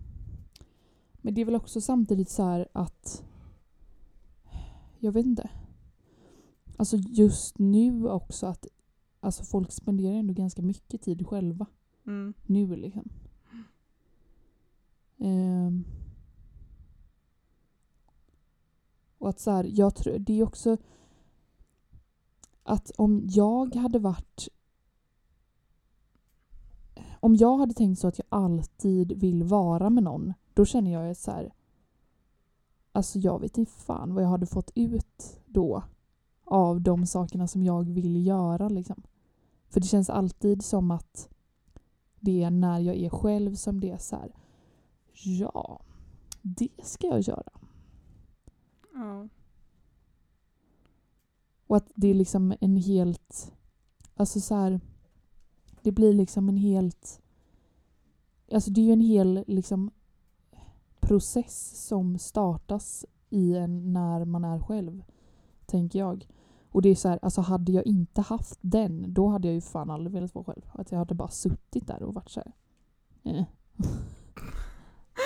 [1.14, 3.24] Men det är väl också samtidigt så här att...
[5.00, 5.50] Jag vet inte.
[6.78, 8.68] Alltså just nu också att
[9.20, 11.66] alltså folk spenderar ändå ganska mycket tid själva.
[12.06, 12.34] Mm.
[12.46, 13.10] Nu liksom.
[15.18, 15.84] Ehm.
[19.28, 20.78] Och att så här, jag tror, det är också
[22.64, 24.48] att om jag hade varit
[27.20, 31.08] om jag hade tänkt så att jag alltid vill vara med någon, då känner jag
[31.08, 31.54] ju så här.
[32.92, 35.84] Alltså jag vet inte fan vad jag hade fått ut då
[36.44, 39.04] av de sakerna som jag vill göra liksom.
[39.70, 41.30] För det känns alltid som att
[42.20, 44.36] det är när jag är själv som det är så här.
[45.24, 45.82] Ja,
[46.42, 47.57] det ska jag göra.
[49.00, 49.28] Ja.
[51.68, 53.54] Och att det är liksom en helt...
[54.16, 54.80] Alltså så här...
[55.82, 57.22] Det blir liksom en helt...
[58.52, 59.92] Alltså det är ju en hel liksom
[61.00, 65.04] process som startas i en när man är själv.
[65.66, 66.28] Tänker jag.
[66.72, 69.62] Och det är så här, alltså hade jag inte haft den, då hade jag ju
[69.62, 70.70] fan aldrig velat vara själv.
[70.72, 72.54] Att jag hade bara suttit där och varit så här.
[73.24, 73.44] Eh.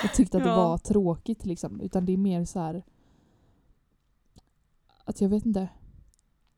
[0.04, 0.56] Jag tyckte att det Ja.
[0.56, 1.82] var tråkigt liksom.
[1.82, 2.84] Utan det är mer så här.
[5.06, 5.70] Att jag vet inte.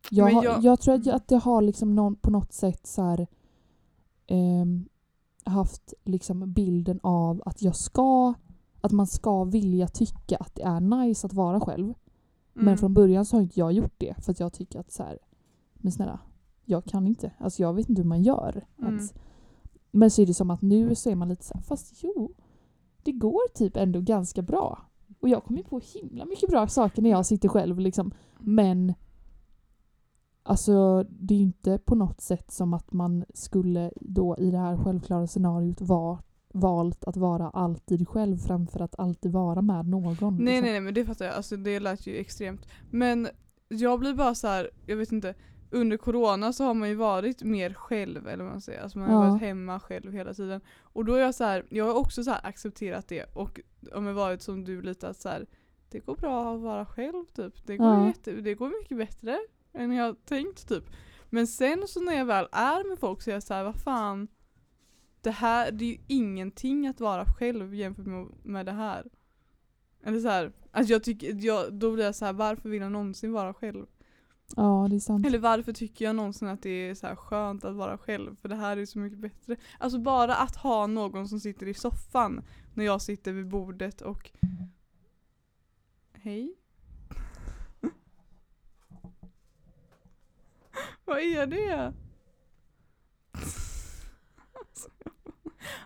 [0.09, 2.53] Jag, Men har, jag- jag tror att jag, att jag har liksom någon, på något
[2.53, 3.27] sätt så här,
[4.27, 4.85] ehm,
[5.45, 8.33] haft liksom bilden av att jag ska
[8.81, 11.93] att man ska vilja tycka att det är nice att vara själv.
[12.53, 12.77] Men Mm.
[12.77, 15.19] från början så har inte jag gjort det för att jag tycker att så här,
[15.73, 16.19] men snälla,
[16.65, 17.31] jag kan inte.
[17.39, 18.89] Alltså jag vet inte hur man gör Mm.
[18.93, 19.13] ens.
[19.91, 22.33] Men så är det som att nu så är man lite så här, fast jo,
[23.03, 24.81] det går typ ändå ganska bra.
[25.23, 28.11] Och jag kommer på himla mycket bra saker när jag sitter själv liksom.
[28.39, 28.93] Men
[30.43, 34.57] alltså det är ju inte på något sätt som att man skulle då i det
[34.57, 36.19] här självklara scenariot vara
[36.53, 40.09] valt att vara alltid själv framför att alltid vara med någon.
[40.09, 40.35] Liksom.
[40.35, 40.63] Nej liksom.
[40.63, 42.67] nej nej men det fattar jag, alltså det lät ju extremt.
[42.91, 43.27] Men
[43.67, 45.33] jag blir bara så här, jag vet inte,
[45.73, 48.81] under corona så har man ju varit mer själv eller vad man säger.
[48.81, 49.29] Alltså man har Ja.
[49.29, 50.61] varit hemma själv hela tiden.
[50.81, 53.59] Och då är jag så här, jag har också så accepterat det och
[53.93, 55.45] om varit som du lite att så här,
[55.89, 57.67] det går bra att vara själv typ.
[57.67, 58.07] Det går, Ja.
[58.07, 59.39] jätte, det går mycket bättre
[59.73, 60.83] än jag tänkt typ.
[61.29, 63.75] Men sen så när jag väl är med folk så är jag så här, vad
[63.75, 64.27] fan.
[65.21, 69.05] Det här, det är ju ingenting att vara själv jämfört med, med det här.
[70.03, 72.91] Eller så här, alltså jag tycker, jag, då blir jag så här, varför vill jag
[72.91, 73.85] någonsin vara själv?
[74.55, 75.25] Ja, det är sant.
[75.25, 78.35] Eller varför tycker jag någonsin att det är så här skönt att vara själv?
[78.35, 79.55] För det här är så mycket bättre.
[79.79, 82.41] Alltså bara att ha någon som sitter i soffan
[82.73, 84.31] när jag sitter vid bordet och
[86.13, 86.55] Hej?
[91.05, 91.93] Vad är det?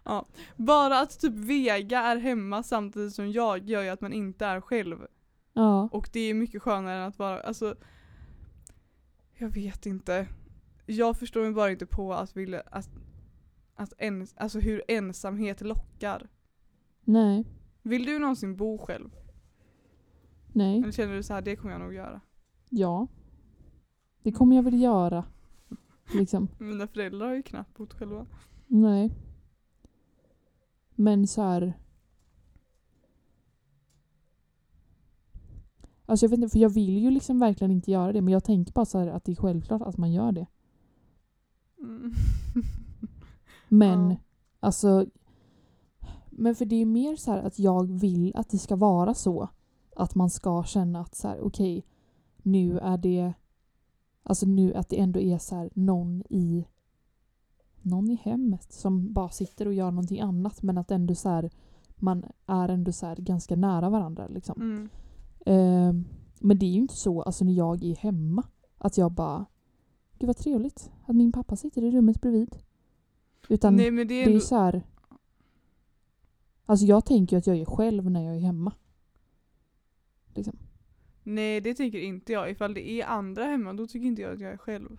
[0.03, 0.27] ja.
[0.55, 4.61] Bara att typ Vega är hemma samtidigt som jag gör ju att man inte är
[4.61, 5.07] själv.
[5.53, 5.89] Ja.
[5.91, 7.75] Och det är mycket skönare än att vara, alltså
[9.37, 10.27] Jag vet inte.
[10.85, 12.89] Jag förstår mig bara inte på att vilja, att,
[13.75, 16.29] att ens, alltså hur ensamhet lockar.
[17.03, 17.45] Nej.
[17.81, 19.09] Vill du någonsin bo själv?
[20.53, 20.81] Nej.
[20.81, 22.21] Eller känner du så här, det kommer jag nog göra?
[22.69, 23.07] Ja.
[24.21, 25.25] Det kommer jag väl göra.
[26.13, 26.47] Liksom.
[26.59, 28.25] Mina föräldrar har ju knappt bott själva.
[28.67, 29.13] Nej.
[30.95, 31.73] Men så här.
[36.09, 38.43] Alltså jag vet inte, för jag vill ju liksom verkligen inte göra det men jag
[38.43, 40.47] tänker bara så här att det är självklart att man gör det.
[41.79, 42.11] Mm.
[43.67, 44.17] Men Ja.
[44.59, 45.05] alltså
[46.29, 49.49] Men för det är mer så här att jag vill att det ska vara så.
[49.95, 51.85] Att man ska känna att så här okej
[52.37, 53.33] nu är det
[54.23, 56.67] Alltså nu att det ändå är så här någon i
[57.81, 61.49] någon i hemmet som bara sitter och gör någonting annat men att ändå så här
[61.95, 64.61] man är ändå så här ganska nära varandra liksom.
[64.61, 64.89] Mm.
[65.47, 66.05] Ehm,
[66.39, 68.43] men det är ju inte så alltså när jag är hemma
[68.77, 69.45] att jag bara
[70.19, 72.55] Gud vad trevligt att min pappa sitter i rummet bredvid.
[73.49, 74.83] Utan Nej men det är det är ändå, så här.
[76.65, 78.73] Alltså jag tänker att jag är själv när jag är hemma.
[80.35, 80.57] Liksom.
[81.23, 82.51] nej det tycker inte jag.
[82.51, 84.97] Ifall det är andra hemma då tycker inte jag att jag är själv.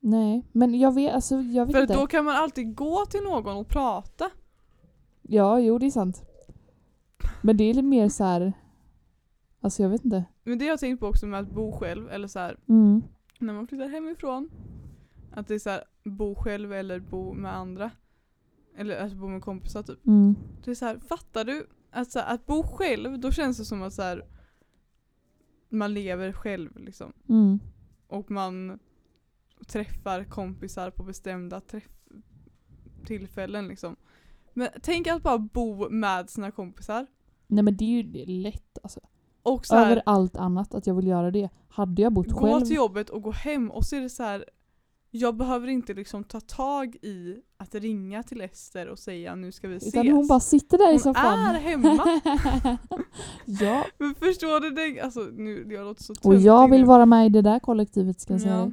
[0.00, 1.94] Nej, men jag vet, alltså jag vet För inte.
[1.94, 4.30] då kan man alltid gå till någon och prata.
[5.22, 6.31] Ja, jo det är sant.
[7.42, 8.52] Men det är lite mer så här.
[9.60, 10.24] Alltså jag vet inte.
[10.44, 13.02] Men det har jag tänkt på också med att bo själv, eller så här, Mm.
[13.38, 14.50] när man flyttar hemifrån.
[15.32, 17.90] Att det är så här, bo själv eller bo med andra.
[18.76, 20.06] Eller alltså bo med kompisar typ.
[20.06, 20.34] Mm.
[20.64, 21.66] Det är så här, fattar du?
[21.90, 24.24] Att, så här, att bo själv, då känns det som att så här,
[25.68, 27.12] man lever själv liksom.
[27.28, 27.60] Mm.
[28.06, 28.78] Och man
[29.66, 31.88] träffar kompisar på bestämda träff
[33.04, 33.96] tillfällen liksom.
[34.54, 37.06] Men tänk att bara bo med sina kompisar.
[37.46, 39.00] Nej men det är ju lätt alltså.
[39.42, 41.48] Och så här, Över allt annat att jag vill göra det.
[41.68, 42.60] Hade jag bott gå själv.
[42.64, 44.44] till jobbet och gå hem och så är det så här.
[45.14, 49.68] Jag behöver inte liksom ta tag i att ringa till Ester och säga nu ska
[49.68, 49.94] vi ses.
[49.94, 51.38] Utan hon bara sitter där i Hon soffan.
[51.38, 52.20] är hemma.
[53.44, 53.84] ja.
[53.98, 55.00] Men förstår du det?
[55.00, 56.86] Alltså nu, jag låter så Och jag vill nu.
[56.86, 58.54] vara med i det där kollektivet ska jag säga.
[58.56, 58.70] Ja.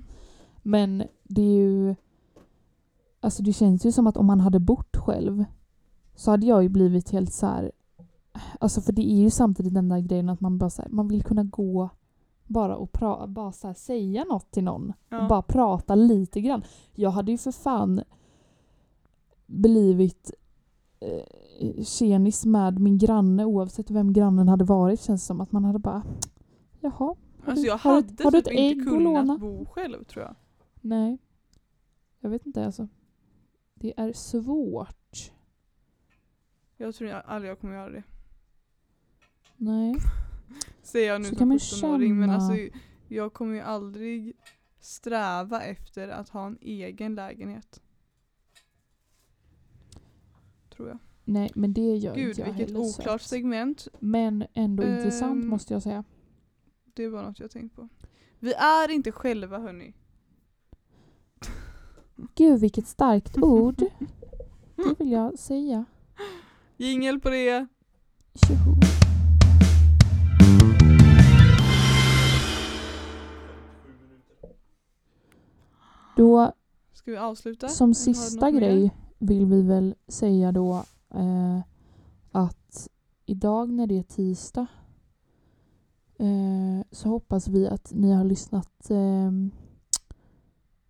[0.64, 1.96] Men det är ju...
[3.22, 5.46] Alltså det känns ju som att om man hade bott själv
[6.20, 7.72] så hade jag ju blivit helt så här.
[8.60, 11.08] Alltså för det är ju samtidigt den där grejen att man bara så här, man
[11.08, 11.90] vill kunna gå
[12.48, 14.94] bara och pra, bara så här, säga något till någon.
[15.10, 15.28] Ja.
[15.28, 16.64] Bara prata lite grann.
[16.96, 18.02] Jag hade ju för fan
[19.46, 20.32] blivit
[21.00, 25.02] eh, tjenis med min granne oavsett vem grannen hade varit.
[25.02, 26.04] Känns det som att man hade bara
[26.82, 27.16] Jaha,
[27.46, 30.04] Alltså jag Har du- hade har du typ ett inte ägg att kunnat bo själv
[30.04, 30.36] tror jag.
[30.82, 31.18] Nej.
[32.20, 32.88] Jag vet inte alltså.
[33.74, 35.32] Det är svårt.
[36.82, 38.04] Jag tror jag aldrig jag kommer göra det.
[39.58, 39.96] Nej.
[40.84, 42.54] Säger jag nu Så som man 17-åring men alltså
[43.08, 44.34] jag kommer ju aldrig
[44.80, 47.82] sträva efter att ha en egen lägenhet.
[50.70, 50.98] Tror jag.
[51.26, 52.80] Nej, men det gör Gud inte jag vilket heller.
[52.80, 53.88] oklart att- segment.
[54.00, 56.04] Men ändå intressant Ehm, måste jag säga.
[56.84, 57.88] Det var något jag tänkt på.
[58.40, 59.94] Vi är inte själva hörni.
[62.36, 63.76] Gud vilket starkt ord.
[64.76, 65.86] Det vill jag säga.
[66.80, 67.68] Jingel på det.
[68.36, 68.76] Tjoho.
[76.18, 76.52] Då
[76.94, 77.68] Ska vi avsluta?
[77.68, 78.62] som Eller har du sista något mer?
[78.62, 81.60] grej vill vi väl säga då eh,
[82.32, 82.88] att
[83.26, 84.68] idag när det är tisdag
[86.20, 89.32] eh, så hoppas vi att ni har lyssnat eh,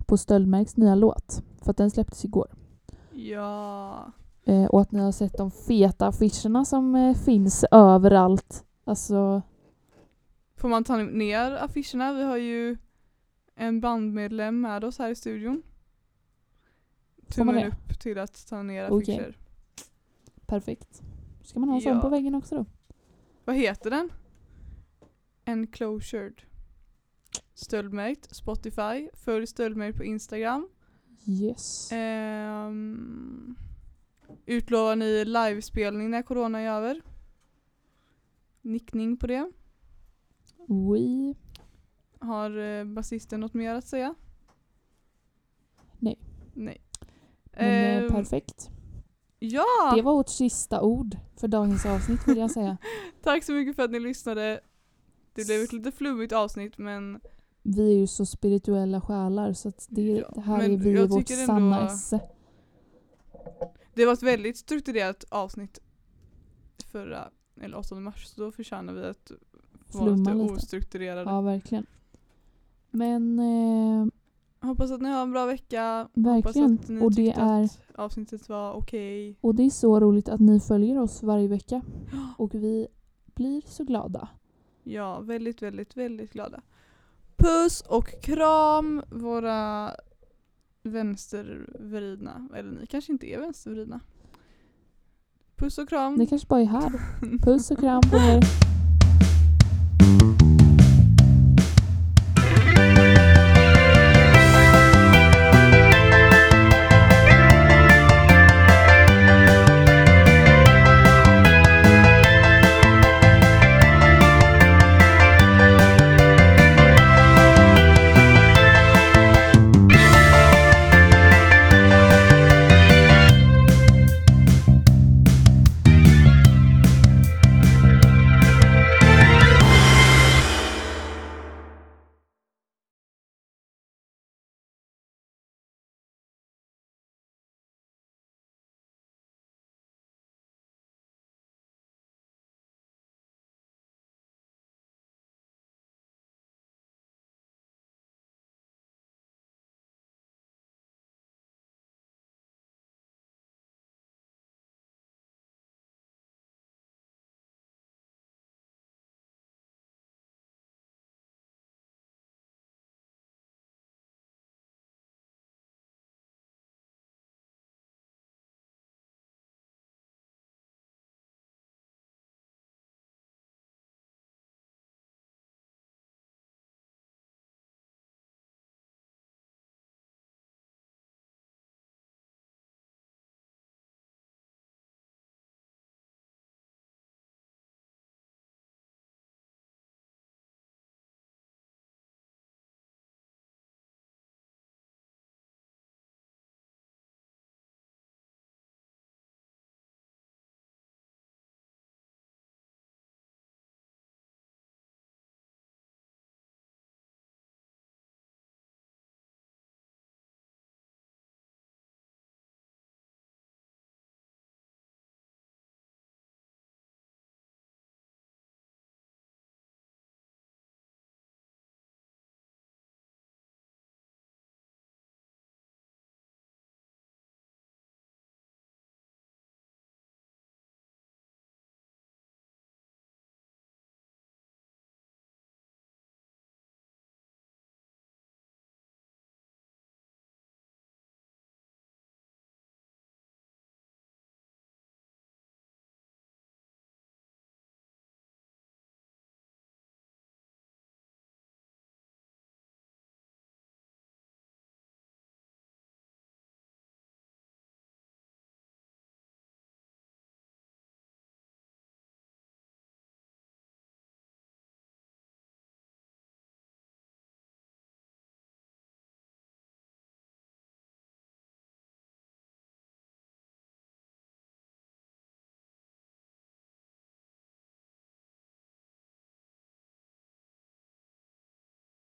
[0.08, 1.44] på Stöldmärks nya låt.
[1.62, 2.48] För att den släpptes igår.
[3.12, 4.12] Ja.
[4.50, 8.66] Eh, och att ni har sett de feta affischerna som eh, finns överallt.
[8.84, 9.42] Alltså,
[10.56, 12.14] Får man ta ner affischerna?
[12.14, 12.78] Vi har ju
[13.56, 15.64] en bandmedlem med oss här i studion.
[17.28, 19.38] Tummen upp till att ta ner affischer.
[20.46, 21.02] perfekt.
[21.44, 22.02] Ska man ha en sån Ja.
[22.02, 22.66] på väggen också då?
[23.46, 24.10] Vad heter den?
[25.46, 26.42] Enclosured.
[27.54, 29.10] Stöldmärkt, Spotify.
[29.14, 30.70] Följ Stöldmärkt på Instagram.
[31.28, 31.90] Yes.
[31.92, 33.56] Ehm,
[34.46, 37.02] utlovar ni livespelning när corona är över?
[38.62, 39.52] Nickning på det.
[40.68, 41.34] We.
[42.20, 44.16] Har eh, basisten något mer att säga?
[46.00, 46.20] Nej.
[46.54, 46.82] Nej.
[47.52, 48.70] Men eh, Ehm, perfekt.
[49.40, 49.94] Ja!
[49.96, 52.78] Det var vårt sista ord för dagens avsnitt vill jag säga.
[53.24, 54.60] Tack så mycket för att ni lyssnade.
[55.34, 57.20] Det blev ett lite flummigt avsnitt men
[57.62, 61.28] Vi är ju så spirituella själar så att det, Ja, här är vi i vårt
[61.28, 62.22] sanna esse.
[64.00, 65.80] Det var ett väldigt strukturerat avsnitt
[66.92, 67.30] förra,
[67.62, 69.32] eller 8 mars, så då förtjänar vi att
[69.94, 70.54] vara lite lite.
[70.54, 71.32] ostrukturerade.
[71.32, 71.86] Ja, verkligen.
[72.92, 74.08] Men eh,
[74.68, 76.10] Hoppas att ni har en bra vecka.
[76.14, 76.72] Verkligen.
[76.72, 79.38] Hoppas att ni Och det är- att avsnittet var okej.
[79.42, 81.82] och det är så roligt att ni följer oss varje vecka.
[82.38, 82.88] Och vi
[83.36, 84.28] blir så glada.
[84.84, 86.62] Ja, väldigt, väldigt, väldigt glada.
[87.38, 89.92] Puss och kram våra
[90.84, 92.50] vänstervridna.
[92.56, 94.00] Eller ni kanske inte är vänstervridna.
[95.56, 96.16] Puss och kram.
[96.16, 96.92] Ni kanske bara är här.
[97.46, 98.79] Puss och kram på er.